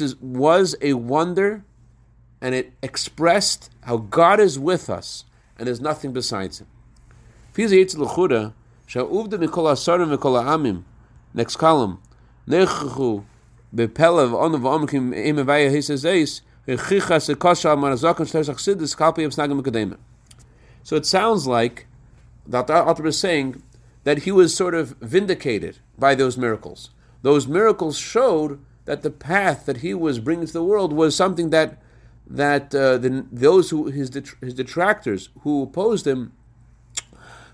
is 0.00 0.16
was 0.20 0.76
a 0.80 0.92
wonder, 0.92 1.64
and 2.40 2.54
it 2.54 2.72
expressed 2.80 3.68
how 3.82 3.96
God 3.96 4.38
is 4.38 4.60
with 4.60 4.88
us, 4.88 5.24
and 5.58 5.66
there's 5.66 5.80
nothing 5.80 6.12
besides 6.12 6.60
Him. 6.60 6.68
Next 11.34 11.56
column. 11.56 12.00
So 12.46 13.24
it 20.94 21.06
sounds 21.06 21.48
like 21.48 21.88
that 22.46 22.66
the 22.66 22.74
author 22.74 23.06
is 23.06 23.18
saying 23.18 23.62
that 24.04 24.20
he 24.20 24.32
was 24.32 24.54
sort 24.54 24.74
of 24.74 24.96
vindicated 25.00 25.78
by 25.98 26.14
those 26.14 26.36
miracles. 26.36 26.90
Those 27.22 27.46
miracles 27.46 27.98
showed 27.98 28.60
that 28.86 29.02
the 29.02 29.10
path 29.10 29.66
that 29.66 29.78
he 29.78 29.94
was 29.94 30.18
bringing 30.18 30.46
to 30.46 30.52
the 30.52 30.64
world 30.64 30.92
was 30.92 31.14
something 31.14 31.50
that 31.50 31.80
that 32.26 32.72
uh, 32.74 32.96
the, 32.96 33.26
those 33.30 33.70
who 33.70 33.86
his 33.86 34.10
his 34.40 34.54
detractors 34.54 35.30
who 35.40 35.64
opposed 35.64 36.06
him 36.06 36.32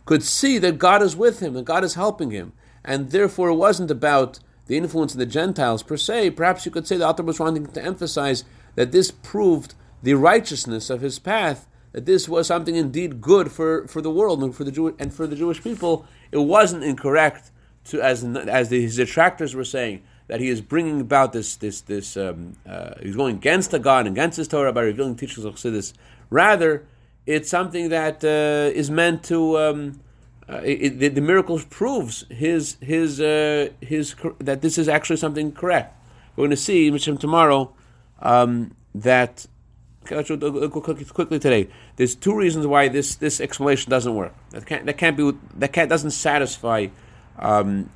could 0.05 0.23
see 0.23 0.59
that 0.59 0.79
God 0.79 1.03
is 1.03 1.17
with 1.17 1.41
him 1.41 1.57
and 1.57 1.67
God 1.67 1.83
is 1.83 1.95
helping 1.95 2.31
him, 2.31 2.53
and 2.85 3.11
therefore 3.11 3.49
it 3.49 3.55
wasn't 3.55 3.91
about 3.91 4.39
the 4.67 4.77
influence 4.77 5.13
of 5.13 5.19
the 5.19 5.27
Gentiles 5.27 5.83
per 5.83 5.97
se. 5.97 6.31
Perhaps 6.31 6.65
you 6.65 6.73
could 6.73 6.87
say 6.87 6.97
the 6.97 7.09
author 7.09 7.23
was 7.23 7.41
wanting 7.41 7.67
to 7.67 7.85
emphasize 7.85 8.45
that 8.75 8.93
this 8.93 9.11
proved 9.11 9.75
the 10.03 10.15
righteousness 10.15 10.91
of 10.91 11.01
his 11.01 11.19
path 11.19 11.67
that 11.93 12.07
this 12.07 12.29
was 12.29 12.47
something 12.47 12.77
indeed 12.77 13.21
good 13.21 13.51
for, 13.51 13.87
for 13.89 14.03
the 14.03 14.11
world 14.11 14.43
and 14.43 14.55
for 14.55 14.65
the 14.65 14.73
Jew- 14.73 14.97
and 14.99 15.13
for 15.13 15.27
the 15.27 15.37
Jewish 15.37 15.63
people. 15.63 16.07
It 16.31 16.39
wasn't 16.39 16.85
incorrect 16.85 17.51
to 17.87 18.01
as 18.01 18.25
as 18.25 18.69
the, 18.69 18.83
his 18.83 18.97
detractors 18.97 19.55
were 19.55 19.65
saying 19.65 20.03
that 20.29 20.41
he 20.41 20.49
is 20.49 20.61
bringing 20.61 21.01
about 21.01 21.33
this 21.33 21.57
this 21.57 21.81
this 21.83 22.17
um, 22.17 22.57
uh, 22.69 22.95
he's 23.01 23.17
going 23.17 23.37
against 23.37 23.71
the 23.71 23.79
God 23.79 24.07
and 24.07 24.17
against 24.17 24.37
his 24.37 24.49
Torah 24.49 24.73
by 24.73 24.83
revealing 24.83 25.17
teachings 25.17 25.45
of 25.45 25.55
Chassidus. 25.55 25.93
Rather, 26.31 26.87
it's 27.27 27.49
something 27.49 27.89
that 27.91 28.25
uh, 28.25 28.77
is 28.77 28.91
meant 28.91 29.23
to. 29.25 29.59
Um, 29.59 30.01
uh, 30.49 30.61
it, 30.63 31.01
the, 31.01 31.09
the 31.09 31.21
miracles 31.21 31.65
proves 31.65 32.25
his 32.31 32.77
his 32.81 33.21
uh, 33.21 33.69
his 33.81 34.15
that 34.39 34.63
this 34.63 34.79
is 34.79 34.89
actually 34.89 35.17
something 35.17 35.53
correct. 35.53 35.97
We're 36.37 36.43
going 36.43 36.51
to 36.51 36.57
see 36.57 36.89
him 36.89 37.19
tomorrow 37.19 37.73
um, 38.21 38.75
that 38.95 39.47
quickly 40.07 41.39
today. 41.39 41.69
There's 41.97 42.15
two 42.15 42.35
reasons 42.35 42.67
why 42.67 42.89
this, 42.89 43.17
this 43.17 43.41
explanation 43.41 43.91
doesn't 43.91 44.15
work. 44.15 44.35
That 44.51 44.67
can't 44.67 44.87
that 44.87 44.99
can't 44.99 45.17
be 45.17 45.33
that 45.57 45.73
can't 45.73 45.89
doesn't 45.89 46.13
satisfy 46.13 46.89
um, 47.39 47.91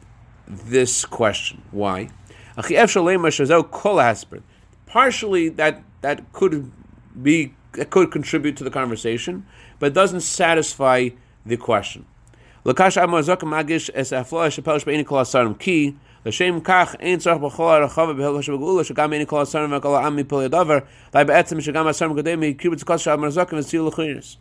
this 0.46 1.04
question. 1.04 1.62
Why? 1.70 2.10
Partially 4.86 5.48
that 5.50 5.82
that 6.00 6.32
could 6.32 6.70
be 7.22 7.54
that 7.72 7.90
could 7.90 8.10
contribute 8.10 8.56
to 8.56 8.64
the 8.64 8.70
conversation, 8.70 9.46
but 9.78 9.94
doesn't 9.94 10.22
satisfy 10.22 11.10
the 11.46 11.56
question. 11.56 12.06
לשם 16.25 16.59
כך 16.63 16.95
אין 16.99 17.19
צורך 17.19 17.37
בכל 17.37 17.75
הרחבה 17.81 18.13
בהלכה 18.13 18.41
שבגאולה 18.41 18.83
שגם 18.83 19.13
אין 19.13 19.25
כל 19.25 19.41
הסרם 19.41 19.73
וכל 19.77 19.95
העם 19.95 20.15
מפלא 20.15 20.41
הדבר, 20.43 20.77
די 21.11 21.23
בעצם 21.27 21.61
שגם 21.61 21.87
הסרם 21.87 22.11
הקודם 22.11 22.43
הקריב 22.43 22.73
את 22.73 22.83
כל 22.83 22.97
שאר 22.97 23.13
המרזוקים 23.13 23.59
וציור 23.59 23.87
לחינס. 23.87 24.37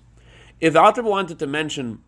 If 0.62 0.72
the 0.72 0.80
author 0.80 1.02
wanted 1.02 1.38
to 1.38 1.46
mention 1.46 1.98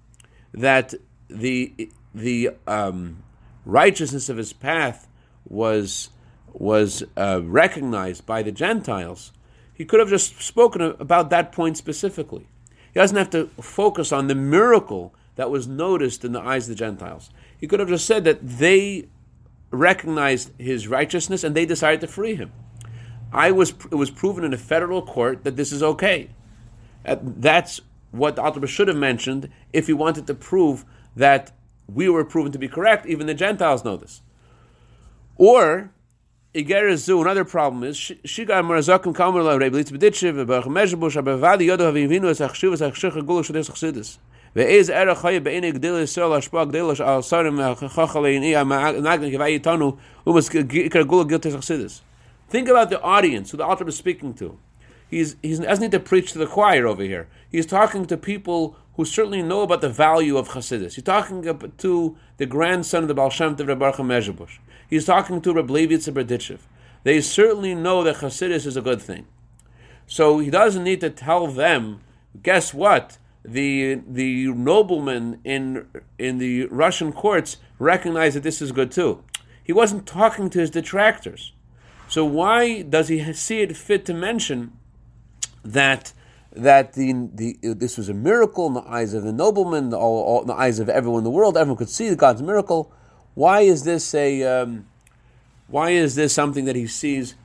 that 0.55 0.95
the 1.29 1.89
the 2.15 2.51
um, 2.67 3.23
righteousness 3.67 4.29
of 4.29 4.37
his 4.37 4.53
path 4.53 5.09
was 5.49 6.11
was 6.53 7.03
uh, 7.17 7.41
recognized 7.45 8.25
by 8.25 8.43
the 8.43 8.53
Gentiles, 8.53 9.33
he 9.75 9.85
could 9.85 10.01
have 10.01 10.09
just 10.09 10.41
spoken 10.41 10.81
about 11.07 11.29
that 11.31 11.53
point 11.53 11.77
specifically. 11.77 12.47
He 12.93 13.01
doesn't 13.01 13.17
have 13.17 13.31
to 13.31 13.47
focus 13.61 14.11
on 14.11 14.27
the 14.29 14.35
miracle 14.35 15.15
that 15.35 15.51
was 15.51 15.67
noticed 15.67 16.25
in 16.25 16.33
the 16.33 16.41
eyes 16.41 16.65
of 16.65 16.71
the 16.71 16.85
Gentiles. 16.87 17.31
He 17.61 17.67
could 17.67 17.81
have 17.81 17.91
just 17.91 18.07
said 18.07 18.25
that 18.25 18.39
they 18.43 19.09
recognized 19.72 20.52
his 20.60 20.88
righteousness 20.88 21.44
and 21.44 21.56
they 21.56 21.66
decided 21.66 22.02
to 22.02 22.08
free 22.08 22.36
him. 22.36 22.52
I 23.34 23.52
was 23.52 23.72
it 23.92 23.96
was 23.96 24.12
proven 24.12 24.44
in 24.44 24.54
a 24.54 24.58
federal 24.58 25.02
court 25.02 25.44
that 25.46 25.56
this 25.56 25.72
is 25.72 25.82
okay. 25.82 26.30
Uh, 27.06 27.16
that's 27.22 27.82
what 28.12 28.36
the 28.36 28.42
Alter 28.42 28.66
should 28.68 28.90
have 28.90 28.98
mentioned 28.98 29.50
if 29.72 29.88
he 29.88 29.94
wanted 29.94 30.28
to 30.28 30.34
prove 30.34 30.86
that 31.16 31.52
we 31.88 32.10
were 32.10 32.26
proven 32.26 32.52
to 32.52 32.60
be 32.60 32.68
correct. 32.68 33.06
Even 33.06 33.28
the 33.28 33.34
Gentiles 33.34 33.86
know 33.86 33.98
this. 33.98 34.22
Or 35.38 35.92
Igerizu, 36.54 37.22
another 37.22 37.46
problem 37.46 37.84
is 37.84 37.98
Shiga 37.98 38.62
Marazakum 38.62 39.16
Kamer 39.16 39.44
La 39.44 39.56
Rebbe 39.56 39.78
Litz 39.78 39.92
Berditchev, 39.92 40.46
Baruch 40.46 40.66
Mezhebush, 40.66 41.22
Abavadi 41.22 41.68
Yodo 41.68 41.92
Havivinu, 41.92 42.30
Es 42.30 42.40
Achshiv, 42.40 42.74
Es 42.74 42.82
Achshich, 42.82 43.14
Gulush, 43.22 43.50
Chassidus. 43.50 44.18
Nagnik, 44.54 44.98
Vay 49.38 49.60
Tanu, 49.60 49.98
Umas 50.26 50.50
Ikar 50.50 51.08
Gula 51.08 51.26
Gil 51.26 51.40
Think 52.50 52.68
about 52.68 52.90
the 52.90 53.02
audience 53.02 53.52
who 53.52 53.58
the 53.58 53.66
author 53.66 53.88
is 53.88 53.96
speaking 53.96 54.34
to. 54.34 54.58
He's, 55.10 55.38
he 55.42 55.58
doesn't 55.58 55.82
need 55.82 55.92
to 55.92 56.00
preach 56.00 56.34
to 56.34 56.38
the 56.38 56.48
choir 56.48 56.86
over 56.86 57.04
here. 57.04 57.28
He's 57.50 57.66
talking 57.66 58.06
to 58.06 58.18
people 58.18 58.76
who 58.96 59.06
certainly 59.06 59.42
know 59.42 59.62
about 59.62 59.82
the 59.82 59.90
value 59.90 60.38
of 60.38 60.50
Chassidus. 60.50 60.96
He's 60.96 61.04
talking 61.04 61.44
to 61.78 62.18
the 62.38 62.46
grandson 62.46 63.04
of 63.04 63.08
the 63.08 63.14
Baal 63.14 63.30
Shem 63.30 63.56
Tov, 63.56 63.68
Rebbe 63.68 63.92
Mezhebush. 63.92 64.58
He's 64.90 65.06
talking 65.06 65.42
to 65.42 65.54
Reb 65.54 65.70
Levitz 65.70 66.12
Berditchev. 66.12 66.60
They 67.04 67.22
certainly 67.22 67.74
know 67.74 68.04
that 68.04 68.18
Chassidus 68.18 68.66
is 68.66 68.76
a 68.76 68.82
good 68.82 69.02
thing. 69.02 69.28
So 70.08 70.40
he 70.40 70.50
doesn't 70.50 70.84
need 70.84 71.00
to 71.02 71.10
tell 71.10 71.48
them, 71.48 72.02
guess 72.44 72.74
what? 72.74 73.18
The 73.44 73.96
the 74.08 74.48
noblemen 74.54 75.40
in 75.44 75.88
in 76.20 76.38
the 76.38 76.66
Russian 76.68 77.12
courts 77.12 77.58
recognize 77.80 78.36
that 78.36 78.44
this 78.44 78.62
is 78.62 78.72
good 78.72 78.92
too. 78.92 79.24
He 79.64 79.74
wasn't 79.74 80.06
talking 80.06 80.50
to 80.52 80.60
his 80.60 80.70
detractors. 80.70 81.54
So 82.08 82.26
why 82.26 82.82
does 82.82 83.08
he 83.08 83.34
see 83.34 83.62
it 83.62 83.76
fit 83.76 84.06
to 84.06 84.14
mention 84.14 84.74
that 85.64 86.14
that 86.54 86.94
the, 86.94 87.30
the 87.34 87.58
this 87.62 87.98
was 87.98 88.10
a 88.10 88.14
miracle 88.14 88.68
in 88.68 88.74
the 88.74 88.82
eyes 88.82 89.14
of 89.14 89.24
the 89.24 89.32
noblemen, 89.32 89.94
all, 89.94 90.24
all, 90.24 90.42
in 90.42 90.48
the 90.48 90.54
eyes 90.54 90.80
of 90.80 90.90
everyone 90.90 91.20
in 91.20 91.24
the 91.24 91.30
world? 91.30 91.58
Everyone 91.58 91.78
could 91.78 91.90
see 91.90 92.14
God's 92.16 92.42
miracle. 92.42 92.92
Why 93.34 93.62
is 93.62 93.86
this 93.86 94.14
a 94.14 94.44
um, 94.44 94.88
why 95.68 95.92
is 95.92 96.16
this 96.16 96.34
something 96.34 96.66
that 96.66 96.76
he 96.76 96.86
sees 96.86 97.36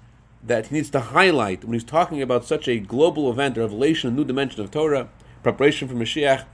that 0.42 0.66
he 0.66 0.74
needs 0.74 0.90
to 0.90 1.00
highlight 1.00 1.64
when 1.64 1.72
he's 1.72 1.84
talking 1.84 2.20
about 2.20 2.44
such 2.44 2.68
a 2.68 2.78
global 2.78 3.30
event, 3.30 3.56
a 3.56 3.60
revelation, 3.60 4.10
a 4.10 4.12
new 4.12 4.24
dimension 4.24 4.60
of 4.60 4.70
Torah, 4.70 5.08
preparation 5.46 5.86
for 5.86 5.94
Mashiach? 5.94 6.44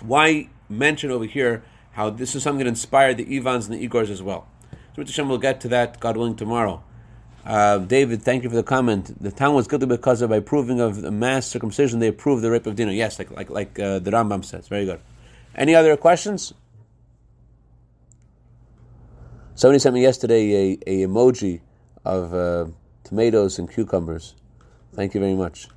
Why 0.00 0.48
mention 0.70 1.10
over 1.10 1.26
here 1.26 1.62
how 1.92 2.08
this 2.08 2.34
is 2.34 2.42
something 2.42 2.64
that 2.64 2.70
inspired 2.70 3.18
the 3.18 3.36
Ivans 3.36 3.68
and 3.68 3.78
the 3.78 3.86
Igors 3.86 4.08
as 4.08 4.22
well? 4.22 4.48
So 4.96 5.02
Hashem 5.02 5.28
will 5.28 5.36
get 5.36 5.60
to 5.60 5.68
that, 5.68 6.00
God 6.00 6.16
willing, 6.16 6.34
tomorrow. 6.34 6.82
Uh, 7.44 7.76
David, 7.78 8.22
thank 8.22 8.42
you 8.42 8.48
for 8.48 8.56
the 8.56 8.62
comment. 8.62 9.22
The 9.22 9.30
town 9.30 9.54
was 9.54 9.68
guilty 9.68 9.84
because 9.84 10.22
of 10.22 10.30
approving 10.30 10.80
of 10.80 11.02
the 11.02 11.10
mass 11.10 11.46
circumcision. 11.46 11.98
They 11.98 12.08
approved 12.08 12.42
the 12.42 12.50
rape 12.50 12.66
of 12.66 12.74
Dina. 12.76 12.92
Yes, 12.92 13.18
like 13.18 13.30
like 13.30 13.50
like 13.50 13.78
uh, 13.78 13.98
the 13.98 14.10
Rambam 14.10 14.44
says. 14.44 14.68
Very 14.68 14.86
good. 14.86 15.00
Any 15.54 15.74
other 15.74 15.94
questions? 15.96 16.54
Somebody 19.54 19.78
sent 19.78 19.94
me 19.94 20.02
yesterday 20.02 20.42
a, 20.54 20.78
a 20.86 21.06
emoji 21.06 21.60
of 22.04 22.32
uh, 22.32 22.66
tomatoes 23.04 23.58
and 23.58 23.70
cucumbers. 23.70 24.34
Thank 24.94 25.12
you 25.14 25.20
very 25.20 25.34
much. 25.34 25.68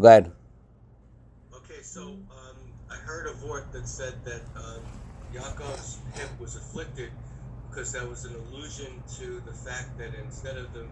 Go 0.00 0.08
ahead. 0.08 0.32
Okay, 1.54 1.82
so 1.82 2.02
um, 2.02 2.58
I 2.90 2.96
heard 2.96 3.26
a 3.28 3.34
vort 3.34 3.72
that 3.72 3.88
said 3.88 4.14
that 4.24 4.42
um, 4.56 4.84
Yaakov's 5.32 6.00
hip 6.14 6.30
was 6.40 6.56
afflicted 6.56 7.10
because 7.70 7.92
that 7.92 8.08
was 8.08 8.24
an 8.24 8.34
allusion 8.34 9.02
to 9.18 9.40
the 9.46 9.52
fact 9.52 9.98
that 9.98 10.14
instead 10.14 10.56
of 10.56 10.72
the 10.72 10.88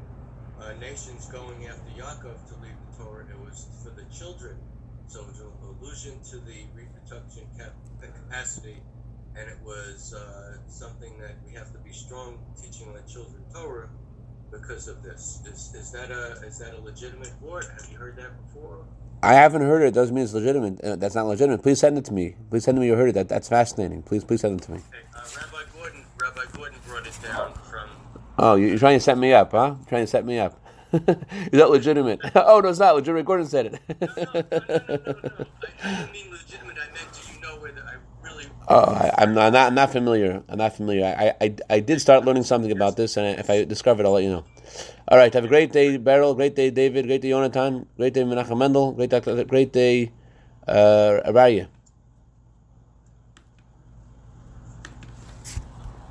uh, 0.61 0.73
nations 0.79 1.27
going 1.29 1.67
after 1.67 1.91
Yaakov 1.91 2.47
to 2.49 2.55
leave 2.63 2.79
the 2.79 3.05
Torah, 3.05 3.25
it 3.31 3.39
was 3.39 3.67
for 3.83 3.91
the 3.91 4.05
children. 4.11 4.57
So 5.09 5.23
it 5.23 5.29
was 5.29 5.41
an 5.41 5.53
allusion 5.63 6.21
to 6.31 6.37
the 6.41 6.69
reproduction 6.75 7.45
cap- 7.59 7.77
capacity 8.01 8.83
and 9.35 9.49
it 9.49 9.59
was 9.65 10.13
uh, 10.13 10.59
something 10.69 11.19
that 11.19 11.37
we 11.47 11.53
have 11.55 11.73
to 11.73 11.79
be 11.79 11.93
strong 11.93 12.39
teaching 12.61 12.93
the 12.93 13.03
children 13.09 13.43
Torah 13.53 13.89
because 14.53 14.87
of 14.87 15.03
this. 15.03 15.43
Is, 15.47 15.75
is 15.75 15.91
that 15.93 16.11
a 16.11 16.47
is 16.47 16.59
that 16.59 16.75
a 16.75 16.81
legitimate 16.81 17.33
word? 17.41 17.65
Have 17.65 17.91
you 17.91 17.99
heard 17.99 18.17
that 18.17 18.31
before? 18.47 18.85
I 19.23 19.35
haven't 19.35 19.63
heard 19.63 19.83
it. 19.83 19.87
It 19.87 19.95
doesn't 19.95 20.15
mean 20.15 20.25
it's 20.25 20.35
legitimate. 20.35 20.81
Uh, 20.81 20.97
that's 20.97 21.15
not 21.15 21.27
legitimate. 21.27 21.63
Please 21.63 21.81
send 21.81 21.97
it 21.97 22.05
to 22.07 22.13
me. 22.13 22.35
Please 22.51 22.65
send 22.65 22.77
it 22.77 22.81
to 22.81 22.83
me 22.83 22.87
you 22.89 22.97
heard 22.97 23.09
it. 23.09 23.15
That, 23.15 23.29
that's 23.29 23.49
fascinating. 23.49 24.03
Please, 24.03 24.25
please 24.25 24.41
send 24.41 24.61
it 24.61 24.65
to 24.65 24.73
me. 24.73 24.79
Okay. 24.79 24.99
Uh, 25.15 25.21
Rabbi 25.41 25.71
Gordon, 25.73 26.05
Rabbi 26.21 26.43
Gordon 26.53 26.79
brought 26.87 27.07
it 27.07 27.19
down 27.23 27.55
from. 27.55 27.89
Oh, 28.39 28.57
you're 28.57 28.79
trying 28.79 28.99
to 28.99 29.05
set 29.05 29.19
me 29.19 29.33
up, 29.33 29.53
huh? 29.53 29.77
You're 29.79 29.89
trying 29.89 30.03
to 30.03 30.07
set 30.09 30.27
me 30.27 30.39
up. 30.39 30.59
is 30.93 31.01
that 31.53 31.71
legitimate? 31.71 32.21
oh 32.35 32.61
no, 32.61 32.69
it's 32.69 32.79
not 32.79 32.95
legitimate. 32.97 33.25
Gordon 33.25 33.47
said 33.47 33.67
it. 33.67 33.81
no, 33.89 34.09
no, 34.09 34.25
no. 34.25 35.47
I, 35.83 35.89
I 35.89 35.97
didn't 35.97 36.13
mean 36.13 36.31
legitimate. 36.31 36.77
I 36.77 36.93
meant 36.93 37.13
do 37.13 37.33
you 37.33 37.41
know 37.41 37.57
where 37.61 37.73
the, 37.73 37.81
I 37.83 37.95
really. 38.23 38.47
Oh, 38.73 38.85
I, 38.95 39.13
I'm, 39.19 39.35
not, 39.35 39.53
not. 39.53 39.75
Not 39.75 39.93
familiar. 39.93 40.43
I'm 40.49 40.59
not 40.59 40.77
familiar. 40.77 41.07
I, 41.07 41.35
I, 41.41 41.57
I 41.71 41.81
did 41.81 42.01
start 42.01 42.25
learning 42.25 42.45
something 42.45 42.73
about 42.73 42.97
this, 42.97 43.17
and 43.19 43.39
if 43.41 43.51
I 43.51 43.65
discover 43.65 44.03
it, 44.03 44.07
I'll 44.07 44.13
let 44.13 44.25
you 44.25 44.31
know. 44.31 44.47
All 45.09 45.19
right. 45.19 45.33
Have 45.35 45.45
a 45.45 45.49
great 45.49 45.73
day, 45.73 45.99
Beryl. 45.99 46.35
Great 46.35 46.57
day, 46.57 46.71
David. 46.71 47.07
Great 47.07 47.23
day, 47.23 47.31
Jonathan. 47.31 47.87
Great 47.99 48.15
day, 48.15 48.23
Menachem 48.25 48.59
Mendel. 48.59 48.93
Great 48.93 49.11
day, 49.11 49.45
great 49.45 49.73
day, 49.73 50.13
uh, 50.69 51.21
Araya. 51.27 51.69